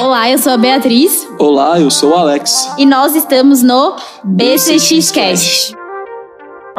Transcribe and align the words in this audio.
Olá, 0.00 0.30
eu 0.30 0.38
sou 0.38 0.52
a 0.52 0.56
Beatriz. 0.56 1.28
Olá, 1.38 1.80
eu 1.80 1.90
sou 1.90 2.10
o 2.10 2.14
Alex. 2.14 2.70
E 2.78 2.86
nós 2.86 3.16
estamos 3.16 3.62
no 3.62 3.96
BCXcast. 4.22 5.77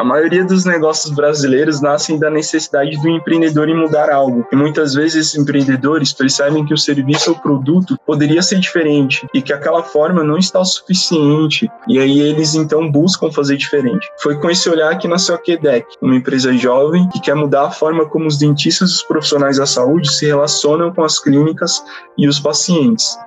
A 0.00 0.04
maioria 0.04 0.42
dos 0.42 0.64
negócios 0.64 1.12
brasileiros 1.14 1.82
nascem 1.82 2.18
da 2.18 2.30
necessidade 2.30 2.96
do 3.02 3.08
empreendedor 3.10 3.68
em 3.68 3.76
mudar 3.76 4.10
algo. 4.10 4.46
E 4.50 4.56
muitas 4.56 4.94
vezes 4.94 5.26
esses 5.26 5.38
empreendedores 5.38 6.10
percebem 6.10 6.64
que 6.64 6.72
o 6.72 6.78
serviço 6.78 7.32
ou 7.32 7.38
produto 7.38 7.98
poderia 8.06 8.40
ser 8.40 8.60
diferente 8.60 9.28
e 9.34 9.42
que 9.42 9.52
aquela 9.52 9.82
forma 9.82 10.24
não 10.24 10.38
está 10.38 10.58
o 10.58 10.64
suficiente. 10.64 11.70
E 11.86 11.98
aí 11.98 12.18
eles 12.18 12.54
então 12.54 12.90
buscam 12.90 13.30
fazer 13.30 13.58
diferente. 13.58 14.08
Foi 14.22 14.40
com 14.40 14.48
esse 14.48 14.70
olhar 14.70 14.96
que 14.96 15.06
nasceu 15.06 15.34
a 15.34 15.38
QDEC, 15.38 15.84
uma 16.00 16.16
empresa 16.16 16.50
jovem 16.54 17.06
que 17.10 17.20
quer 17.20 17.34
mudar 17.34 17.66
a 17.66 17.70
forma 17.70 18.08
como 18.08 18.26
os 18.26 18.38
dentistas 18.38 18.88
e 18.88 18.94
os 18.94 19.02
profissionais 19.02 19.58
da 19.58 19.66
saúde 19.66 20.10
se 20.10 20.24
relacionam 20.24 20.94
com 20.94 21.04
as 21.04 21.18
clínicas 21.18 21.84
e 22.16 22.26
os 22.26 22.40
pacientes. 22.40 23.18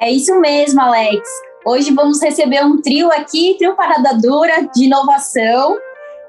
É 0.00 0.10
isso 0.10 0.34
mesmo, 0.40 0.80
Alex. 0.80 1.28
Hoje 1.62 1.92
vamos 1.92 2.22
receber 2.22 2.64
um 2.64 2.80
trio 2.80 3.12
aqui, 3.12 3.54
trio 3.58 3.76
Parada 3.76 4.14
Dura 4.14 4.62
de 4.74 4.84
inovação, 4.84 5.76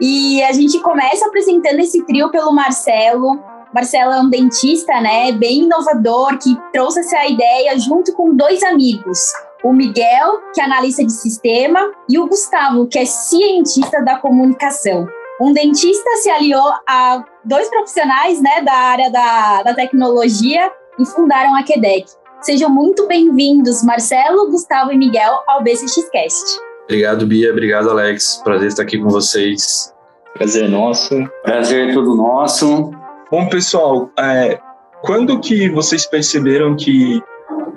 e 0.01 0.41
a 0.43 0.51
gente 0.51 0.79
começa 0.79 1.27
apresentando 1.27 1.79
esse 1.79 2.03
trio 2.05 2.31
pelo 2.31 2.51
Marcelo. 2.51 3.39
Marcelo 3.71 4.11
é 4.11 4.19
um 4.19 4.29
dentista, 4.29 4.99
né, 4.99 5.31
bem 5.31 5.59
inovador, 5.59 6.39
que 6.39 6.57
trouxe 6.73 7.01
essa 7.01 7.25
ideia 7.27 7.77
junto 7.79 8.11
com 8.13 8.35
dois 8.35 8.63
amigos. 8.63 9.19
O 9.63 9.71
Miguel, 9.71 10.41
que 10.53 10.59
é 10.59 10.63
analista 10.63 11.05
de 11.05 11.11
sistema, 11.11 11.79
e 12.09 12.17
o 12.17 12.27
Gustavo, 12.27 12.87
que 12.87 12.97
é 12.97 13.05
cientista 13.05 14.03
da 14.03 14.17
comunicação. 14.17 15.05
Um 15.39 15.53
dentista 15.53 16.09
se 16.17 16.31
aliou 16.31 16.73
a 16.87 17.23
dois 17.45 17.69
profissionais 17.69 18.41
né, 18.41 18.61
da 18.63 18.73
área 18.73 19.11
da, 19.11 19.63
da 19.63 19.73
tecnologia 19.75 20.71
e 20.99 21.05
fundaram 21.05 21.55
a 21.55 21.63
QDEC. 21.63 22.05
Sejam 22.41 22.71
muito 22.71 23.07
bem-vindos, 23.07 23.83
Marcelo, 23.83 24.49
Gustavo 24.49 24.91
e 24.91 24.97
Miguel, 24.97 25.43
ao 25.47 25.63
BCXcast. 25.63 26.70
Obrigado, 26.91 27.25
Bia. 27.25 27.49
Obrigado, 27.51 27.89
Alex. 27.89 28.41
Prazer 28.43 28.67
estar 28.67 28.83
aqui 28.83 28.99
com 28.99 29.07
vocês. 29.07 29.93
Prazer 30.33 30.67
nosso. 30.67 31.23
Prazer 31.41 31.87
é 31.87 31.93
todo 31.93 32.17
nosso. 32.17 32.91
Bom, 33.31 33.47
pessoal, 33.47 34.11
é, 34.19 34.59
quando 35.01 35.39
que 35.39 35.69
vocês 35.69 36.05
perceberam 36.05 36.75
que 36.75 37.23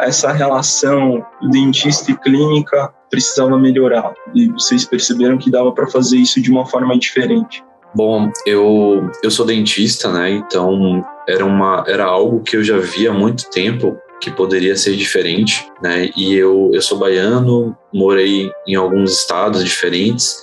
essa 0.01 0.33
relação 0.33 1.25
dentista 1.49 2.11
e 2.11 2.17
clínica 2.17 2.93
precisava 3.09 3.57
melhorar? 3.57 4.13
E 4.35 4.49
vocês 4.49 4.85
perceberam 4.85 5.39
que 5.39 5.49
dava 5.49 5.71
para 5.71 5.87
fazer 5.87 6.17
isso 6.17 6.43
de 6.43 6.51
uma 6.51 6.67
forma 6.67 6.99
diferente? 6.99 7.65
Bom, 7.95 8.29
eu, 8.45 9.09
eu 9.23 9.31
sou 9.31 9.47
dentista, 9.47 10.11
né? 10.11 10.33
Então 10.33 11.07
era, 11.29 11.45
uma, 11.45 11.85
era 11.87 12.05
algo 12.05 12.41
que 12.41 12.57
eu 12.57 12.65
já 12.65 12.79
via 12.79 13.13
há 13.13 13.15
muito 13.15 13.49
tempo 13.49 13.97
que 14.21 14.31
poderia 14.31 14.77
ser 14.77 14.97
diferente, 14.97 15.67
né? 15.83 16.11
E 16.17 16.35
eu, 16.35 16.71
eu 16.73 16.81
sou 16.81 16.99
baiano, 16.99 17.77
morei 17.93 18.51
em 18.67 18.75
alguns 18.75 19.13
estados 19.21 19.63
diferentes, 19.65 20.37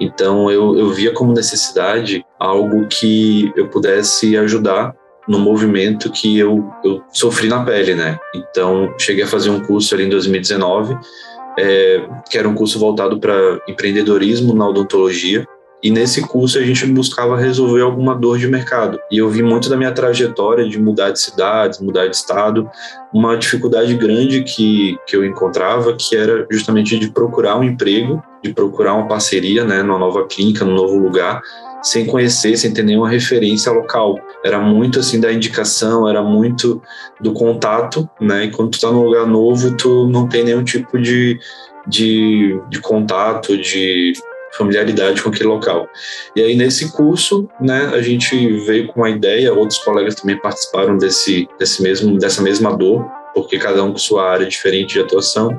então 0.00 0.50
eu, 0.50 0.78
eu 0.78 0.90
via 0.90 1.12
como 1.12 1.32
necessidade 1.32 2.24
algo 2.38 2.86
que 2.86 3.52
eu 3.56 3.68
pudesse 3.68 4.36
ajudar 4.36 4.94
no 5.28 5.38
movimento 5.38 6.10
que 6.10 6.38
eu, 6.38 6.64
eu 6.82 7.02
sofri 7.12 7.48
na 7.48 7.62
pele, 7.62 7.94
né? 7.94 8.18
Então 8.34 8.94
cheguei 8.98 9.24
a 9.24 9.28
fazer 9.28 9.50
um 9.50 9.60
curso 9.60 9.94
ali 9.94 10.04
em 10.04 10.08
2019, 10.08 10.96
é, 11.58 12.08
que 12.30 12.38
era 12.38 12.48
um 12.48 12.54
curso 12.54 12.78
voltado 12.78 13.20
para 13.20 13.60
empreendedorismo 13.68 14.54
na 14.54 14.66
odontologia, 14.66 15.46
e 15.82 15.90
nesse 15.90 16.22
curso 16.22 16.58
a 16.58 16.62
gente 16.62 16.84
buscava 16.86 17.36
resolver 17.36 17.82
alguma 17.82 18.14
dor 18.14 18.38
de 18.38 18.48
mercado. 18.48 18.98
E 19.10 19.18
eu 19.18 19.28
vi 19.28 19.42
muito 19.42 19.68
da 19.68 19.76
minha 19.76 19.92
trajetória 19.92 20.68
de 20.68 20.78
mudar 20.78 21.10
de 21.10 21.20
cidades, 21.20 21.80
mudar 21.80 22.06
de 22.08 22.16
estado, 22.16 22.68
uma 23.12 23.36
dificuldade 23.36 23.94
grande 23.94 24.42
que, 24.42 24.98
que 25.06 25.16
eu 25.16 25.24
encontrava, 25.24 25.94
que 25.94 26.16
era 26.16 26.46
justamente 26.50 26.98
de 26.98 27.10
procurar 27.10 27.56
um 27.56 27.62
emprego, 27.62 28.22
de 28.42 28.52
procurar 28.52 28.94
uma 28.94 29.06
parceria 29.06 29.64
né, 29.64 29.82
numa 29.82 29.98
nova 29.98 30.26
clínica, 30.26 30.64
num 30.64 30.74
novo 30.74 30.98
lugar, 30.98 31.40
sem 31.80 32.06
conhecer, 32.06 32.56
sem 32.56 32.72
ter 32.72 32.82
nenhuma 32.82 33.08
referência 33.08 33.70
local. 33.70 34.18
Era 34.44 34.58
muito 34.58 34.98
assim 34.98 35.20
da 35.20 35.32
indicação, 35.32 36.08
era 36.08 36.22
muito 36.22 36.82
do 37.20 37.32
contato, 37.32 38.08
né? 38.20 38.46
E 38.46 38.50
quando 38.50 38.72
tu 38.72 38.80
tá 38.80 38.90
num 38.90 39.04
lugar 39.04 39.26
novo, 39.26 39.76
tu 39.76 40.06
não 40.08 40.28
tem 40.28 40.44
nenhum 40.44 40.64
tipo 40.64 40.98
de, 40.98 41.38
de, 41.86 42.60
de 42.68 42.80
contato, 42.80 43.56
de 43.56 44.12
familiaridade 44.56 45.22
com 45.22 45.28
aquele 45.28 45.48
local. 45.48 45.88
E 46.34 46.42
aí 46.42 46.56
nesse 46.56 46.92
curso, 46.92 47.48
né, 47.60 47.90
a 47.92 48.00
gente 48.00 48.34
veio 48.64 48.88
com 48.88 49.00
uma 49.00 49.10
ideia, 49.10 49.52
outros 49.52 49.78
colegas 49.78 50.14
também 50.14 50.38
participaram 50.40 50.96
desse, 50.96 51.48
desse 51.58 51.82
mesmo, 51.82 52.18
dessa 52.18 52.42
mesma 52.42 52.76
dor, 52.76 53.04
porque 53.34 53.58
cada 53.58 53.82
um 53.84 53.92
com 53.92 53.98
sua 53.98 54.30
área 54.30 54.46
diferente 54.46 54.94
de 54.94 55.00
atuação. 55.00 55.58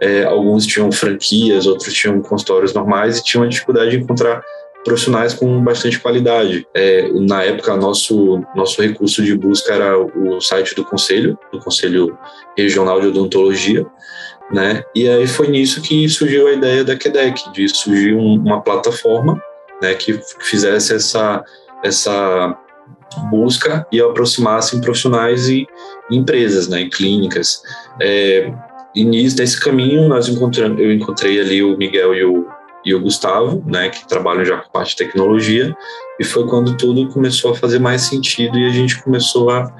É, 0.00 0.24
alguns 0.24 0.66
tinham 0.66 0.90
franquias, 0.90 1.66
outros 1.66 1.92
tinham 1.94 2.20
consultórios 2.20 2.72
normais 2.72 3.18
e 3.18 3.24
tinham 3.24 3.44
a 3.44 3.48
dificuldade 3.48 3.90
de 3.90 3.98
encontrar 3.98 4.42
profissionais 4.84 5.34
com 5.34 5.62
bastante 5.62 5.98
qualidade. 5.98 6.66
É, 6.74 7.08
na 7.12 7.42
época, 7.44 7.76
nosso, 7.76 8.42
nosso 8.54 8.80
recurso 8.82 9.22
de 9.22 9.36
busca 9.36 9.74
era 9.74 9.98
o 9.98 10.40
site 10.40 10.74
do 10.74 10.84
Conselho, 10.84 11.38
do 11.52 11.58
Conselho 11.60 12.16
Regional 12.56 13.00
de 13.00 13.08
Odontologia, 13.08 13.86
né? 14.52 14.82
E 14.94 15.08
aí 15.08 15.26
foi 15.26 15.48
nisso 15.48 15.80
que 15.80 16.08
surgiu 16.08 16.48
a 16.48 16.52
ideia 16.52 16.84
da 16.84 16.96
QEDEC, 16.96 17.52
de 17.52 17.68
surgir 17.68 18.14
um, 18.14 18.34
uma 18.34 18.60
plataforma, 18.60 19.40
né, 19.80 19.94
que 19.94 20.20
fizesse 20.40 20.94
essa 20.94 21.42
essa 21.82 22.58
busca 23.30 23.86
e 23.90 24.00
aproximasse 24.00 24.80
profissionais 24.80 25.48
e 25.48 25.66
empresas, 26.10 26.68
né, 26.68 26.82
e 26.82 26.90
clínicas. 26.90 27.62
É, 28.00 28.52
e 28.94 29.04
nesse 29.04 29.58
caminho 29.58 30.08
nós 30.08 30.28
encontramos, 30.28 30.78
eu 30.80 30.92
encontrei 30.92 31.40
ali 31.40 31.62
o 31.62 31.76
Miguel 31.76 32.14
e 32.14 32.24
o, 32.24 32.46
e 32.84 32.94
o 32.94 33.00
Gustavo, 33.00 33.62
né, 33.66 33.88
que 33.88 34.06
trabalham 34.06 34.44
já 34.44 34.58
com 34.58 34.70
parte 34.70 34.90
de 34.90 34.96
tecnologia, 34.96 35.74
e 36.18 36.24
foi 36.24 36.46
quando 36.46 36.76
tudo 36.76 37.08
começou 37.08 37.52
a 37.52 37.54
fazer 37.54 37.78
mais 37.78 38.02
sentido 38.02 38.58
e 38.58 38.66
a 38.66 38.70
gente 38.70 39.02
começou 39.02 39.50
a 39.50 39.72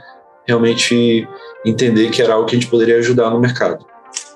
realmente 0.46 1.28
entender 1.64 2.10
que 2.10 2.22
era 2.22 2.34
algo 2.34 2.46
que 2.46 2.56
a 2.56 2.58
gente 2.58 2.70
poderia 2.70 2.96
ajudar 2.96 3.30
no 3.30 3.38
mercado. 3.38 3.84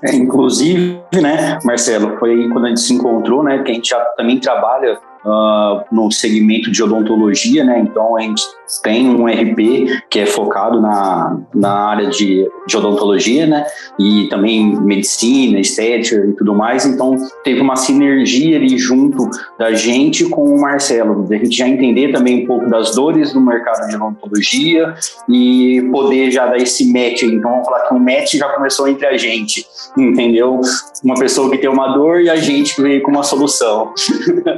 É, 0.04 0.14
inclusive, 0.14 1.00
né, 1.14 1.58
Marcelo, 1.64 2.18
foi 2.18 2.48
quando 2.50 2.66
a 2.66 2.68
gente 2.68 2.80
se 2.80 2.92
encontrou, 2.92 3.42
né, 3.42 3.62
que 3.62 3.70
a 3.70 3.74
gente 3.74 3.88
já 3.88 4.00
também 4.16 4.38
trabalha 4.38 5.00
uh, 5.24 5.84
no 5.90 6.10
segmento 6.10 6.70
de 6.70 6.82
odontologia, 6.82 7.64
né? 7.64 7.80
Então 7.80 8.16
a 8.16 8.20
gente 8.20 8.42
tem 8.82 9.08
um 9.08 9.26
RP 9.26 10.04
que 10.10 10.20
é 10.20 10.26
focado 10.26 10.80
na, 10.80 11.38
na 11.54 11.72
área 11.72 12.08
de, 12.08 12.48
de 12.66 12.76
odontologia, 12.76 13.46
né? 13.46 13.66
E 13.98 14.28
também 14.28 14.78
medicina, 14.80 15.58
estética 15.58 16.24
e 16.26 16.32
tudo 16.32 16.54
mais. 16.54 16.84
Então 16.84 17.16
teve 17.42 17.60
uma 17.60 17.76
sinergia 17.76 18.56
ali 18.56 18.76
junto 18.78 19.28
da 19.58 19.72
gente 19.72 20.24
com 20.28 20.44
o 20.44 20.60
Marcelo, 20.60 21.24
da 21.24 21.36
gente 21.36 21.56
já 21.56 21.68
entender 21.68 22.12
também 22.12 22.44
um 22.44 22.46
pouco 22.46 22.68
das 22.68 22.94
dores 22.94 23.32
do 23.32 23.40
mercado 23.40 23.88
de 23.88 23.96
odontologia 23.96 24.94
e 25.28 25.88
poder 25.92 26.30
já 26.30 26.46
dar 26.46 26.56
esse 26.56 26.92
match. 26.92 27.22
Então 27.22 27.50
vamos 27.50 27.66
falar 27.66 27.80
que 27.80 27.94
o 27.94 27.96
um 27.96 28.00
match 28.00 28.34
já 28.34 28.48
começou 28.48 28.88
entre 28.88 29.06
a 29.06 29.16
gente, 29.16 29.66
entendeu? 29.96 30.60
Uma 31.02 31.14
pessoa 31.14 31.50
que 31.50 31.58
tem 31.58 31.68
uma 31.68 31.88
dor 31.88 32.20
e 32.20 32.30
a 32.30 32.36
gente 32.36 32.74
que 32.74 32.82
veio 32.82 33.02
com 33.02 33.10
uma 33.10 33.22
solução. 33.22 33.92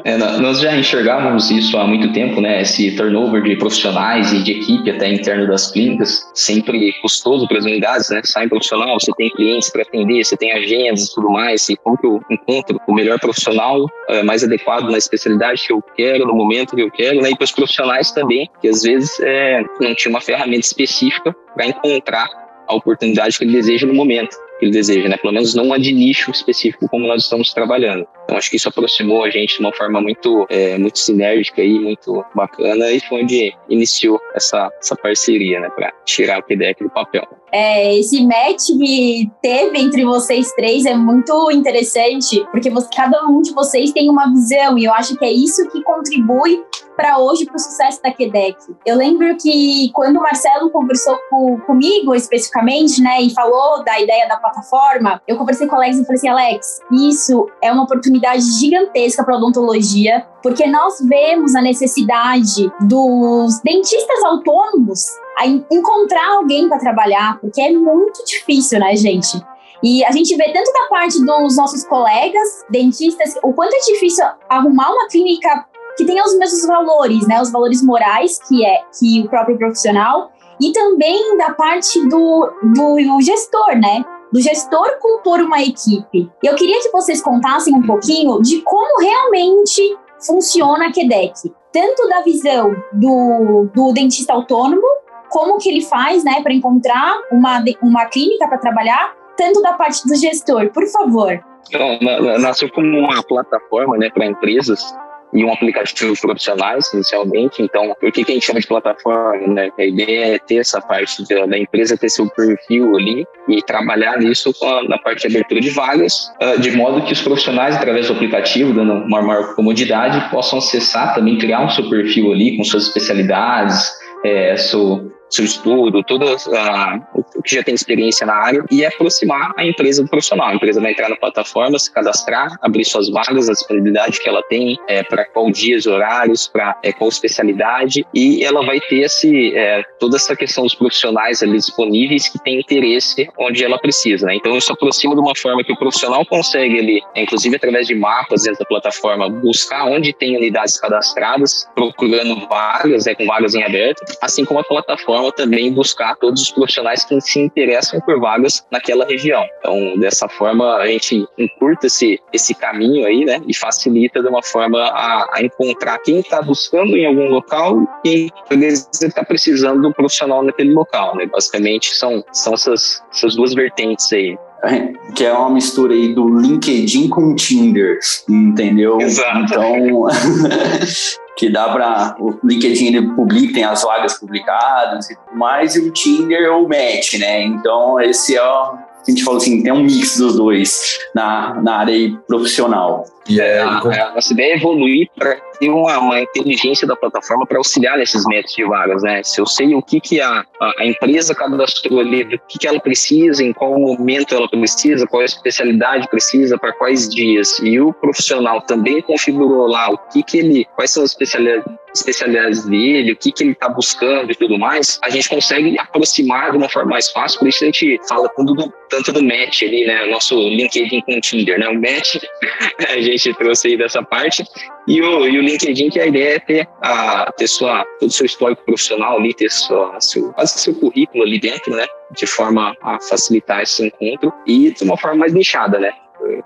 É, 0.05 0.17
nós 0.17 0.56
nós 0.57 0.61
já 0.63 0.77
enxergávamos 0.77 1.51
isso 1.51 1.77
há 1.77 1.87
muito 1.87 2.13
tempo, 2.13 2.41
né? 2.41 2.63
Esse 2.63 2.95
turnover 2.97 3.43
de 3.43 3.57
profissionais 3.57 4.33
e 4.33 4.43
de 4.43 4.53
equipe 4.53 4.91
até 4.91 5.13
interno 5.13 5.47
das 5.47 5.71
clínicas, 5.71 6.31
sempre 6.35 6.95
custoso 7.03 7.47
para 7.47 7.59
as 7.59 7.65
unidades, 7.65 8.09
né? 8.11 8.23
Sai 8.25 8.49
profissional, 8.49 8.99
você 8.99 9.13
tem 9.17 9.29
clientes 9.31 9.71
para 9.71 9.83
atender, 9.83 10.25
você 10.25 10.37
tem 10.37 10.53
agendas 10.53 11.09
e 11.09 11.15
tudo 11.15 11.31
mais, 11.31 11.69
e 11.69 11.77
como 11.77 11.99
que 11.99 12.07
eu 12.07 12.21
encontro 12.31 12.81
o 12.87 12.95
melhor 12.95 13.19
profissional 13.19 13.87
é, 14.09 14.23
mais 14.23 14.43
adequado 14.43 14.91
na 14.91 14.97
especialidade 14.97 15.67
que 15.67 15.73
eu 15.73 15.83
quero, 15.95 16.27
no 16.27 16.35
momento 16.35 16.75
que 16.75 16.83
eu 16.83 16.91
quero, 16.91 17.21
né? 17.21 17.31
E 17.31 17.37
para 17.37 17.45
os 17.45 17.53
profissionais 17.53 18.11
também, 18.13 18.49
que 18.61 18.69
às 18.69 18.83
vezes 18.83 19.19
é, 19.21 19.63
não 19.81 19.95
tinha 19.95 20.11
uma 20.11 20.21
ferramenta 20.21 20.67
específica 20.67 21.35
para 21.55 21.67
encontrar 21.67 22.29
a 22.67 22.75
oportunidade 22.75 23.37
que 23.39 23.45
ele 23.45 23.53
deseja 23.53 23.87
no 23.87 23.95
momento 23.95 24.37
ele 24.61 24.71
deseja, 24.71 25.09
né? 25.09 25.17
Pelo 25.17 25.33
menos 25.33 25.55
não 25.55 25.65
uma 25.65 25.79
de 25.79 25.93
nicho 25.93 26.31
específico 26.31 26.89
como 26.89 27.07
nós 27.07 27.25
estamos 27.25 27.53
trabalhando. 27.53 28.07
Então 28.25 28.37
acho 28.37 28.51
que 28.51 28.57
isso 28.57 28.69
aproximou 28.69 29.25
a 29.25 29.31
gente 29.31 29.57
de 29.57 29.61
uma 29.61 29.73
forma 29.73 30.01
muito, 30.01 30.47
é, 30.49 30.79
muito 30.79 30.99
sinérgica 30.99 31.63
e 31.63 31.79
muito 31.79 32.25
bacana 32.35 32.91
e 32.91 33.01
foi 33.01 33.23
onde 33.23 33.55
iniciou 33.69 34.21
essa, 34.35 34.71
essa 34.81 34.97
parceria, 34.97 35.61
né? 35.61 35.69
Para 35.71 35.93
tirar 36.05 36.41
o 36.41 36.43
PDEC 36.43 36.83
do 36.83 36.91
papel. 36.91 37.27
É, 37.53 37.97
esse 37.99 38.25
match 38.27 38.67
que 38.79 39.31
teve 39.41 39.79
entre 39.79 40.05
vocês 40.05 40.53
três 40.53 40.85
é 40.85 40.95
muito 40.95 41.51
interessante, 41.53 42.45
porque 42.51 42.69
você, 42.69 42.89
cada 42.95 43.25
um 43.27 43.41
de 43.41 43.53
vocês 43.53 43.93
tem 43.93 44.11
uma 44.11 44.29
visão, 44.29 44.77
e 44.77 44.85
eu 44.85 44.93
acho 44.93 45.17
que 45.17 45.25
é 45.25 45.33
isso 45.33 45.69
que 45.71 45.83
contribui 45.83 46.63
para 46.97 47.19
hoje 47.19 47.45
para 47.45 47.57
o 47.57 47.59
sucesso 47.59 48.03
da 48.03 48.11
Quebec. 48.11 48.57
Eu 48.85 48.97
lembro 48.97 49.37
que 49.37 49.91
quando 49.93 50.17
o 50.17 50.23
Marcelo 50.23 50.71
conversou 50.71 51.17
com, 51.31 51.61
comigo 51.61 52.15
especificamente, 52.15 53.01
né, 53.01 53.21
e 53.21 53.33
falou 53.33 53.85
da 53.85 54.01
ideia 54.01 54.27
da 54.27 54.39
plataforma, 54.51 55.21
eu 55.27 55.37
conversei 55.37 55.67
com 55.67 55.75
o 55.75 55.79
Alex 55.79 55.99
e 55.99 56.05
falei 56.05 56.17
assim, 56.17 56.29
Alex, 56.29 56.81
isso 56.93 57.49
é 57.63 57.73
uma 57.73 57.85
oportunidade 57.85 58.43
gigantesca 58.59 59.25
para 59.25 59.37
odontologia, 59.37 60.27
porque 60.43 60.67
nós 60.67 61.01
vemos 61.01 61.55
a 61.55 61.63
necessidade 61.63 62.71
dos 62.83 63.61
dentistas 63.61 64.23
autônomos 64.25 65.07
a 65.39 65.47
encontrar 65.47 66.37
alguém 66.37 66.69
para 66.69 66.79
trabalhar, 66.79 67.39
porque 67.41 67.61
é 67.61 67.73
muito 67.73 68.25
difícil, 68.25 68.79
né, 68.81 68.97
gente? 68.97 69.41
E 69.83 70.05
a 70.05 70.11
gente 70.11 70.35
vê 70.37 70.53
tanto 70.53 70.73
da 70.73 70.89
parte 70.89 71.23
dos 71.23 71.57
nossos 71.57 71.85
colegas 71.85 72.65
dentistas, 72.71 73.35
o 73.43 73.53
quanto 73.53 73.75
é 73.75 73.93
difícil 73.93 74.25
arrumar 74.49 74.91
uma 74.91 75.07
clínica 75.09 75.67
que 75.97 76.05
tenha 76.05 76.25
os 76.25 76.37
mesmos 76.39 76.67
valores, 76.67 77.27
né, 77.27 77.41
os 77.41 77.51
valores 77.51 77.83
morais 77.83 78.39
que 78.47 78.65
é 78.65 78.83
que 78.99 79.23
o 79.23 79.29
próprio 79.29 79.59
profissional, 79.59 80.31
e 80.61 80.73
também 80.73 81.37
da 81.37 81.53
parte 81.53 82.07
do, 82.09 82.51
do 82.75 83.21
gestor, 83.21 83.77
né? 83.79 84.05
Do 84.33 84.41
gestor 84.41 84.99
compor 85.01 85.41
uma 85.41 85.63
equipe. 85.63 86.31
Eu 86.43 86.55
queria 86.55 86.81
que 86.81 86.91
vocês 86.91 87.23
contassem 87.23 87.75
um 87.75 87.83
pouquinho 87.83 88.41
de 88.43 88.61
como 88.63 89.01
realmente 89.01 89.97
funciona 90.25 90.87
a 90.87 90.93
QDEC. 90.93 91.53
Tanto 91.73 92.09
da 92.09 92.23
visão 92.23 92.75
do, 92.93 93.69
do 93.75 93.93
dentista 93.93 94.33
autônomo, 94.33 94.87
como 95.29 95.59
que 95.59 95.69
ele 95.69 95.83
faz, 95.83 96.25
né, 96.25 96.41
para 96.43 96.53
encontrar 96.53 97.19
uma, 97.31 97.63
uma 97.83 98.07
clínica 98.07 98.49
para 98.49 98.59
trabalhar, 98.59 99.15
tanto 99.37 99.61
da 99.61 99.75
parte 99.75 100.07
do 100.07 100.15
gestor, 100.17 100.71
por 100.71 100.87
favor. 100.89 101.41
Então, 101.69 101.99
nasceu 102.39 102.71
como 102.71 102.99
uma 102.99 103.23
plataforma, 103.23 103.97
né, 103.99 104.09
para 104.11 104.27
empresas 104.27 104.95
e 105.33 105.45
um 105.45 105.53
aplicativo 105.53 106.15
profissionais 106.21 106.93
inicialmente. 106.93 107.63
Então, 107.63 107.95
por 108.01 108.11
que, 108.13 108.23
a 108.23 108.33
gente 108.33 108.47
chama 108.47 108.61
de 108.61 108.67
plataforma? 108.67 109.37
Né? 109.47 109.71
A 109.79 109.85
ideia 109.85 110.35
é 110.35 110.39
ter 110.39 110.57
essa 110.57 110.81
parte 110.81 111.23
da 111.29 111.59
empresa 111.59 111.97
ter 111.97 112.09
seu 112.09 112.29
perfil 112.31 112.97
ali 112.97 113.27
e 113.49 113.63
trabalhar 113.63 114.19
nisso 114.19 114.53
na 114.89 114.99
parte 114.99 115.29
de 115.29 115.37
abertura 115.37 115.61
de 115.61 115.71
vagas, 115.71 116.33
uh, 116.43 116.61
de 116.61 116.71
modo 116.73 117.03
que 117.03 117.13
os 117.13 117.23
profissionais, 117.23 117.77
através 117.77 118.07
do 118.07 118.15
aplicativo, 118.15 118.73
dando 118.73 118.93
uma 118.93 119.23
maior 119.23 119.55
comodidade, 119.55 120.31
possam 120.31 120.59
acessar 120.59 121.15
também, 121.15 121.39
criar 121.39 121.65
um 121.65 121.71
seu 121.71 121.89
perfil 121.89 122.33
ali 122.33 122.57
com 122.57 122.65
suas 122.65 122.85
especialidades, 122.85 123.91
é, 124.25 124.57
seu, 124.57 125.06
seu 125.29 125.45
estudo, 125.45 126.03
todo 126.03 126.25
uh, 126.25 127.23
o 127.35 127.43
que 127.43 127.55
já 127.55 127.63
tem 127.63 127.75
experiência 127.75 128.27
na 128.27 128.35
área 128.35 128.65
e 128.71 128.85
aproximar 128.85 129.53
a 129.57 129.65
empresa 129.65 130.03
do 130.03 130.09
profissional. 130.09 130.49
A 130.49 130.55
empresa 130.55 130.81
vai 130.81 130.93
entrar 130.93 131.09
na 131.09 131.17
plataforma, 131.17 131.79
se 131.79 131.93
cadastrar, 131.93 132.57
abrir 132.63 132.85
suas 132.85 133.11
vagas, 133.11 133.49
a 133.49 133.53
disponibilidade 133.53 134.21
que 134.21 134.29
ela 134.29 134.43
tem, 134.45 134.79
é, 134.89 135.03
para 135.03 135.25
qual 135.25 135.51
dias, 135.51 135.87
horários, 135.87 136.49
para 136.49 136.79
é, 136.83 136.93
qual 136.93 137.09
especialidade 137.09 138.07
e 138.15 138.45
ela 138.45 138.65
vai 138.65 138.81
ter 138.81 139.01
esse, 139.01 139.55
é, 139.57 139.83
toda 139.99 140.17
essa 140.17 140.37
questão 140.37 140.65
dos 140.65 140.75
profissionais 140.75 141.43
ali 141.43 141.57
disponíveis 141.57 142.29
que 142.29 142.39
têm 142.43 142.61
interesse 142.61 143.29
onde 143.39 143.65
ela 143.65 143.79
precisa. 143.79 144.27
Né? 144.27 144.37
Então 144.37 144.57
isso 144.57 144.73
aproxima 144.73 145.15
de 145.15 145.21
uma 145.21 145.35
forma 145.37 145.65
que 145.65 145.73
o 145.73 145.77
profissional 145.77 146.25
consegue 146.25 146.79
ali, 146.79 147.03
inclusive 147.15 147.57
através 147.57 147.87
de 147.87 147.95
mapas 147.95 148.45
dentro 148.45 148.61
da 148.61 148.67
plataforma, 148.67 149.29
buscar 149.29 149.87
onde 149.87 150.13
tem 150.13 150.37
unidades 150.37 150.79
cadastradas, 150.79 151.69
procurando 151.75 152.47
vagas, 152.49 153.07
é, 153.07 153.15
com 153.15 153.27
vagas 153.27 153.55
em 153.55 153.63
aberto, 153.63 154.03
assim 154.21 154.45
como 154.45 154.61
a 154.61 154.65
plataforma 154.65 155.16
forma 155.17 155.33
também 155.33 155.73
buscar 155.73 156.17
todos 156.17 156.43
os 156.43 156.51
profissionais 156.51 157.05
que 157.05 157.21
se 157.21 157.41
interessam 157.41 158.01
por 158.01 158.21
vagas 158.21 158.65
naquela 158.71 159.07
região. 159.07 159.45
Então, 159.59 159.99
dessa 159.99 160.29
forma, 160.29 160.77
a 160.77 160.87
gente 160.87 161.27
encurta 161.39 161.87
esse, 161.87 162.21
esse 162.33 162.55
caminho 162.55 163.07
aí, 163.07 163.25
né, 163.25 163.41
e 163.47 163.55
facilita 163.55 164.23
de 164.23 164.29
uma 164.29 164.43
forma 164.43 164.79
a, 164.79 165.27
a 165.33 165.43
encontrar 165.43 165.99
quem 165.99 166.21
está 166.21 166.43
buscando 166.43 166.97
em 166.97 167.07
algum 167.07 167.29
local 167.29 167.83
e 168.05 168.31
está 168.51 169.25
precisando 169.25 169.89
um 169.89 169.93
profissional 169.93 170.43
naquele 170.43 170.73
local, 170.73 171.17
né. 171.17 171.27
Basicamente, 171.27 171.95
são, 171.95 172.25
são 172.33 172.55
essas, 172.55 173.03
essas 173.13 173.37
duas 173.37 173.55
vertentes 173.55 174.13
aí 174.13 174.37
que 175.15 175.25
é 175.25 175.33
uma 175.33 175.51
mistura 175.51 175.95
aí 175.95 176.15
do 176.15 176.39
LinkedIn 176.41 177.09
com 177.09 177.35
Tinder, 177.35 177.99
entendeu? 178.29 179.01
Exato. 179.01 179.41
Então, 179.41 180.07
que 181.37 181.51
dá 181.51 181.69
para 181.69 182.17
o 182.19 182.39
LinkedIn 182.43 182.87
ele 182.87 183.09
publica, 183.15 183.53
tem 183.53 183.65
as 183.65 183.83
vagas 183.83 184.19
publicadas 184.19 185.11
e 185.11 185.17
tudo 185.17 185.37
mais, 185.37 185.77
e 185.77 185.81
o 185.81 185.91
Tinder 185.93 186.43
é 186.43 186.51
o 186.51 186.67
match, 186.67 187.15
né? 187.19 187.43
Então, 187.45 188.01
esse 188.01 188.37
é 188.37 188.41
a 188.41 189.11
gente 189.11 189.23
falou 189.23 189.39
assim, 189.39 189.63
tem 189.63 189.73
um 189.73 189.85
mix 189.85 190.17
dos 190.17 190.37
dois 190.37 190.99
na, 191.15 191.55
na 191.63 191.77
área 191.77 192.17
profissional. 192.27 193.05
E 193.29 193.41
é, 193.41 193.61
a, 193.61 193.79
a 193.79 194.15
nossa 194.15 194.33
ideia 194.33 194.53
é 194.53 194.57
evoluir 194.57 195.09
para 195.17 195.37
ter 195.59 195.69
uma, 195.71 195.99
uma, 195.99 196.21
inteligência 196.21 196.87
da 196.87 196.95
plataforma 196.95 197.47
para 197.47 197.59
auxiliar 197.59 197.99
nesses 197.99 198.25
métodos 198.27 198.55
de 198.55 198.65
vagas, 198.65 199.03
né? 199.03 199.23
Se 199.23 199.41
eu 199.41 199.47
sei 199.47 199.75
o 199.75 199.83
que, 199.83 200.01
que 200.01 200.21
a, 200.21 200.45
a 200.79 200.87
empresa 200.87 201.35
cadastrou 201.35 202.01
ali, 202.01 202.25
do 202.25 202.39
que, 202.49 202.59
que 202.59 202.67
ela 202.67 202.81
precisa, 202.81 203.43
em 203.43 203.53
qual 203.53 203.79
momento 203.79 204.35
ela 204.35 204.49
precisa, 204.49 205.07
qual 205.07 205.23
especialidade 205.23 206.09
precisa, 206.09 206.59
para 206.59 206.73
quais 206.73 207.09
dias, 207.09 207.59
e 207.61 207.81
o 207.81 207.93
profissional 207.93 208.61
também 208.63 209.01
configurou 209.03 209.67
lá 209.67 209.91
o 209.91 209.99
que, 209.99 210.23
que 210.23 210.39
ele, 210.39 210.67
quais 210.77 210.91
são 210.91 211.03
as 211.03 211.11
especialidades 211.11 211.67
especialidades 211.97 212.65
dele, 212.65 213.13
o 213.13 213.17
que, 213.17 213.33
que 213.33 213.43
ele 213.43 213.53
está 213.53 213.69
buscando 213.69 214.31
e 214.31 214.35
tudo 214.35 214.59
mais, 214.59 214.99
a 215.03 215.11
gente 215.11 215.29
consegue 215.29 215.79
aproximar 215.79 216.51
de 216.53 216.59
uma 216.59 216.69
forma 216.69 216.91
mais 216.91 217.11
fácil. 217.11 217.39
Por 217.39 217.49
isso 217.49 217.65
a 217.65 217.67
gente 217.67 217.99
fala 218.09 218.29
tanto 218.29 218.55
do, 218.55 218.73
tanto 218.89 219.13
do 219.13 219.23
match 219.23 219.63
ali, 219.63 219.85
né? 219.87 220.07
Nosso 220.07 220.37
LinkedIn 220.37 221.01
com 221.03 221.17
o 221.17 221.21
Tinder, 221.21 221.59
né? 221.59 221.69
O 221.69 221.75
match, 221.75 222.17
a 222.89 223.01
gente 223.01 223.16
trouxe 223.35 223.69
aí 223.69 223.77
dessa 223.77 224.03
parte. 224.03 224.45
E 224.87 225.01
o, 225.01 225.27
e 225.27 225.39
o 225.39 225.43
LinkedIn, 225.43 225.91
que 225.91 226.01
a 226.01 226.07
ideia 226.07 226.37
é 226.37 226.39
ter, 226.39 226.69
a, 226.83 227.33
ter 227.33 227.49
sua, 227.49 227.85
todo 227.99 228.09
o 228.09 228.13
seu 228.13 228.27
histórico 228.27 228.65
profissional 228.65 229.19
ali, 229.19 229.35
ter 229.35 229.51
sua, 229.51 230.01
seu, 230.01 230.33
quase 230.33 230.59
seu 230.59 230.75
currículo 230.75 231.25
ali 231.25 231.39
dentro, 231.39 231.75
né? 231.75 231.87
De 232.17 232.27
forma 232.27 232.77
a 232.83 233.01
facilitar 233.01 233.63
esse 233.63 233.87
encontro 233.87 234.33
e 234.47 234.71
de 234.71 234.85
uma 234.85 234.97
forma 234.97 235.19
mais 235.19 235.33
nichada, 235.33 235.79
né? 235.79 235.93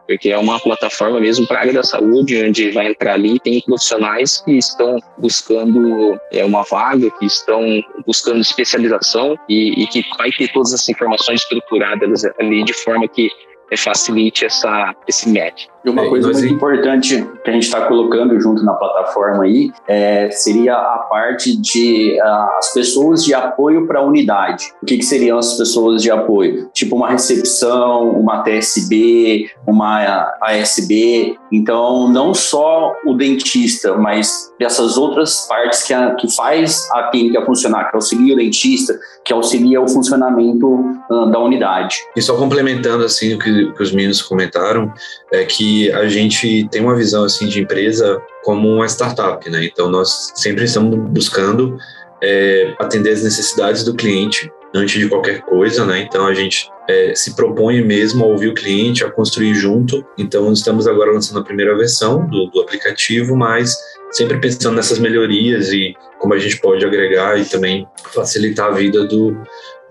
porque 0.07 0.31
é 0.31 0.39
uma 0.39 0.59
plataforma 0.59 1.21
mesmo 1.21 1.47
para 1.47 1.59
a 1.59 1.61
área 1.61 1.73
da 1.73 1.83
saúde, 1.83 2.45
onde 2.45 2.71
vai 2.71 2.89
entrar 2.89 3.15
ali 3.15 3.39
tem 3.41 3.61
profissionais 3.61 4.41
que 4.41 4.53
estão 4.53 4.99
buscando 5.19 6.19
é, 6.33 6.45
uma 6.45 6.63
vaga, 6.65 7.11
que 7.13 7.27
estão 7.27 7.83
buscando 8.07 8.41
especialização 8.41 9.39
e, 9.49 9.83
e 9.83 9.87
que 9.87 10.05
vai 10.19 10.31
ter 10.31 10.49
todas 10.53 10.75
as 10.75 10.89
informações 10.89 11.43
estruturadas 11.43 12.25
ali 12.39 12.65
de 12.65 12.73
forma 12.73 13.07
que 13.09 13.31
é, 13.71 13.77
facilite 13.77 14.45
essa, 14.45 14.95
esse 15.07 15.29
match. 15.29 15.67
E 15.85 15.89
uma 15.89 16.05
é, 16.05 16.09
coisa 16.09 16.31
muito 16.31 16.47
importante 16.47 17.27
que 17.43 17.51
a 17.51 17.53
gente 17.53 17.65
está 17.65 17.87
colocando 17.87 18.39
junto 18.39 18.63
na 18.63 18.75
plataforma 18.75 19.45
aí 19.45 19.73
é, 19.89 20.31
seria 20.31 20.75
a 20.75 20.99
parte 21.11 21.57
de 21.57 22.19
uh, 22.21 22.59
as 22.59 22.73
pessoas 22.73 23.25
de 23.25 23.33
apoio 23.33 23.87
para 23.87 24.01
a 24.01 24.03
unidade. 24.03 24.73
O 24.83 24.87
que, 24.87 24.99
que, 24.99 25.05
seriam 25.05 25.39
as 25.39 25.55
pessoas 25.55 26.03
de 26.03 26.11
apoio? 26.11 26.69
Tipo 26.75 26.97
uma 26.97 27.09
recepção, 27.09 28.11
uma 28.11 28.43
TSB, 28.43 29.49
uma 29.67 30.35
ASB. 30.43 31.37
Então, 31.51 32.09
não 32.09 32.35
só 32.35 32.95
o 33.07 33.15
dentista, 33.15 33.97
mas 33.97 34.53
essas 34.61 34.99
outras 34.99 35.47
partes 35.49 35.83
que, 35.83 35.95
a, 35.95 36.15
que 36.15 36.31
faz 36.35 36.89
a 36.93 37.05
clínica 37.05 37.45
funcionar, 37.45 37.91
que 37.91 37.97
auxilia 37.97 38.35
o 38.35 38.37
dentista, 38.37 38.99
que 39.25 39.33
auxilia 39.33 39.81
o 39.81 39.89
funcionamento 39.89 40.67
uh, 41.11 41.31
da 41.31 41.39
unidade. 41.39 41.97
E 42.15 42.21
só 42.21 42.37
complementando 42.37 43.05
assim 43.05 43.35
o 43.35 43.39
que, 43.39 43.73
que 43.73 43.83
os 43.83 43.93
meninos 43.93 44.21
comentaram, 44.21 44.93
é 45.33 45.45
que 45.45 45.70
a 45.93 46.09
gente 46.09 46.69
tem 46.71 46.81
uma 46.81 46.95
visão 46.95 47.25
assim 47.25 47.49
de 47.49 47.61
empresa 47.61 48.21
como 48.43 48.69
uma 48.69 48.87
startup, 48.87 49.49
né? 49.51 49.65
Então 49.65 49.91
nós 49.91 50.33
sempre 50.35 50.65
estamos 50.65 50.97
buscando 51.11 51.77
é, 52.23 52.75
atender 52.79 53.11
as 53.11 53.23
necessidades 53.23 53.85
do 53.85 53.95
cliente 53.95 54.51
antes 54.75 55.01
de 55.01 55.09
qualquer 55.09 55.41
coisa, 55.43 55.85
né? 55.85 56.01
Então 56.01 56.27
a 56.27 56.35
gente 56.35 56.69
é, 56.89 57.15
se 57.15 57.35
propõe 57.35 57.83
mesmo 57.83 58.25
a 58.25 58.27
ouvir 58.27 58.49
o 58.49 58.55
cliente, 58.55 59.05
a 59.05 59.11
construir 59.11 59.55
junto. 59.55 60.05
Então 60.19 60.53
estamos 60.53 60.87
agora 60.87 61.13
lançando 61.13 61.41
a 61.41 61.45
primeira 61.45 61.77
versão 61.77 62.27
do, 62.27 62.47
do 62.47 62.61
aplicativo, 62.61 63.37
mas 63.37 63.77
sempre 64.11 64.39
pensando 64.41 64.77
nessas 64.77 64.99
melhorias 64.99 65.73
e 65.73 65.95
como 66.19 66.35
a 66.35 66.39
gente 66.39 66.61
pode 66.61 66.85
agregar 66.85 67.41
e 67.41 67.45
também 67.45 67.87
facilitar 68.13 68.69
a 68.69 68.73
vida 68.73 69.07
do, 69.07 69.37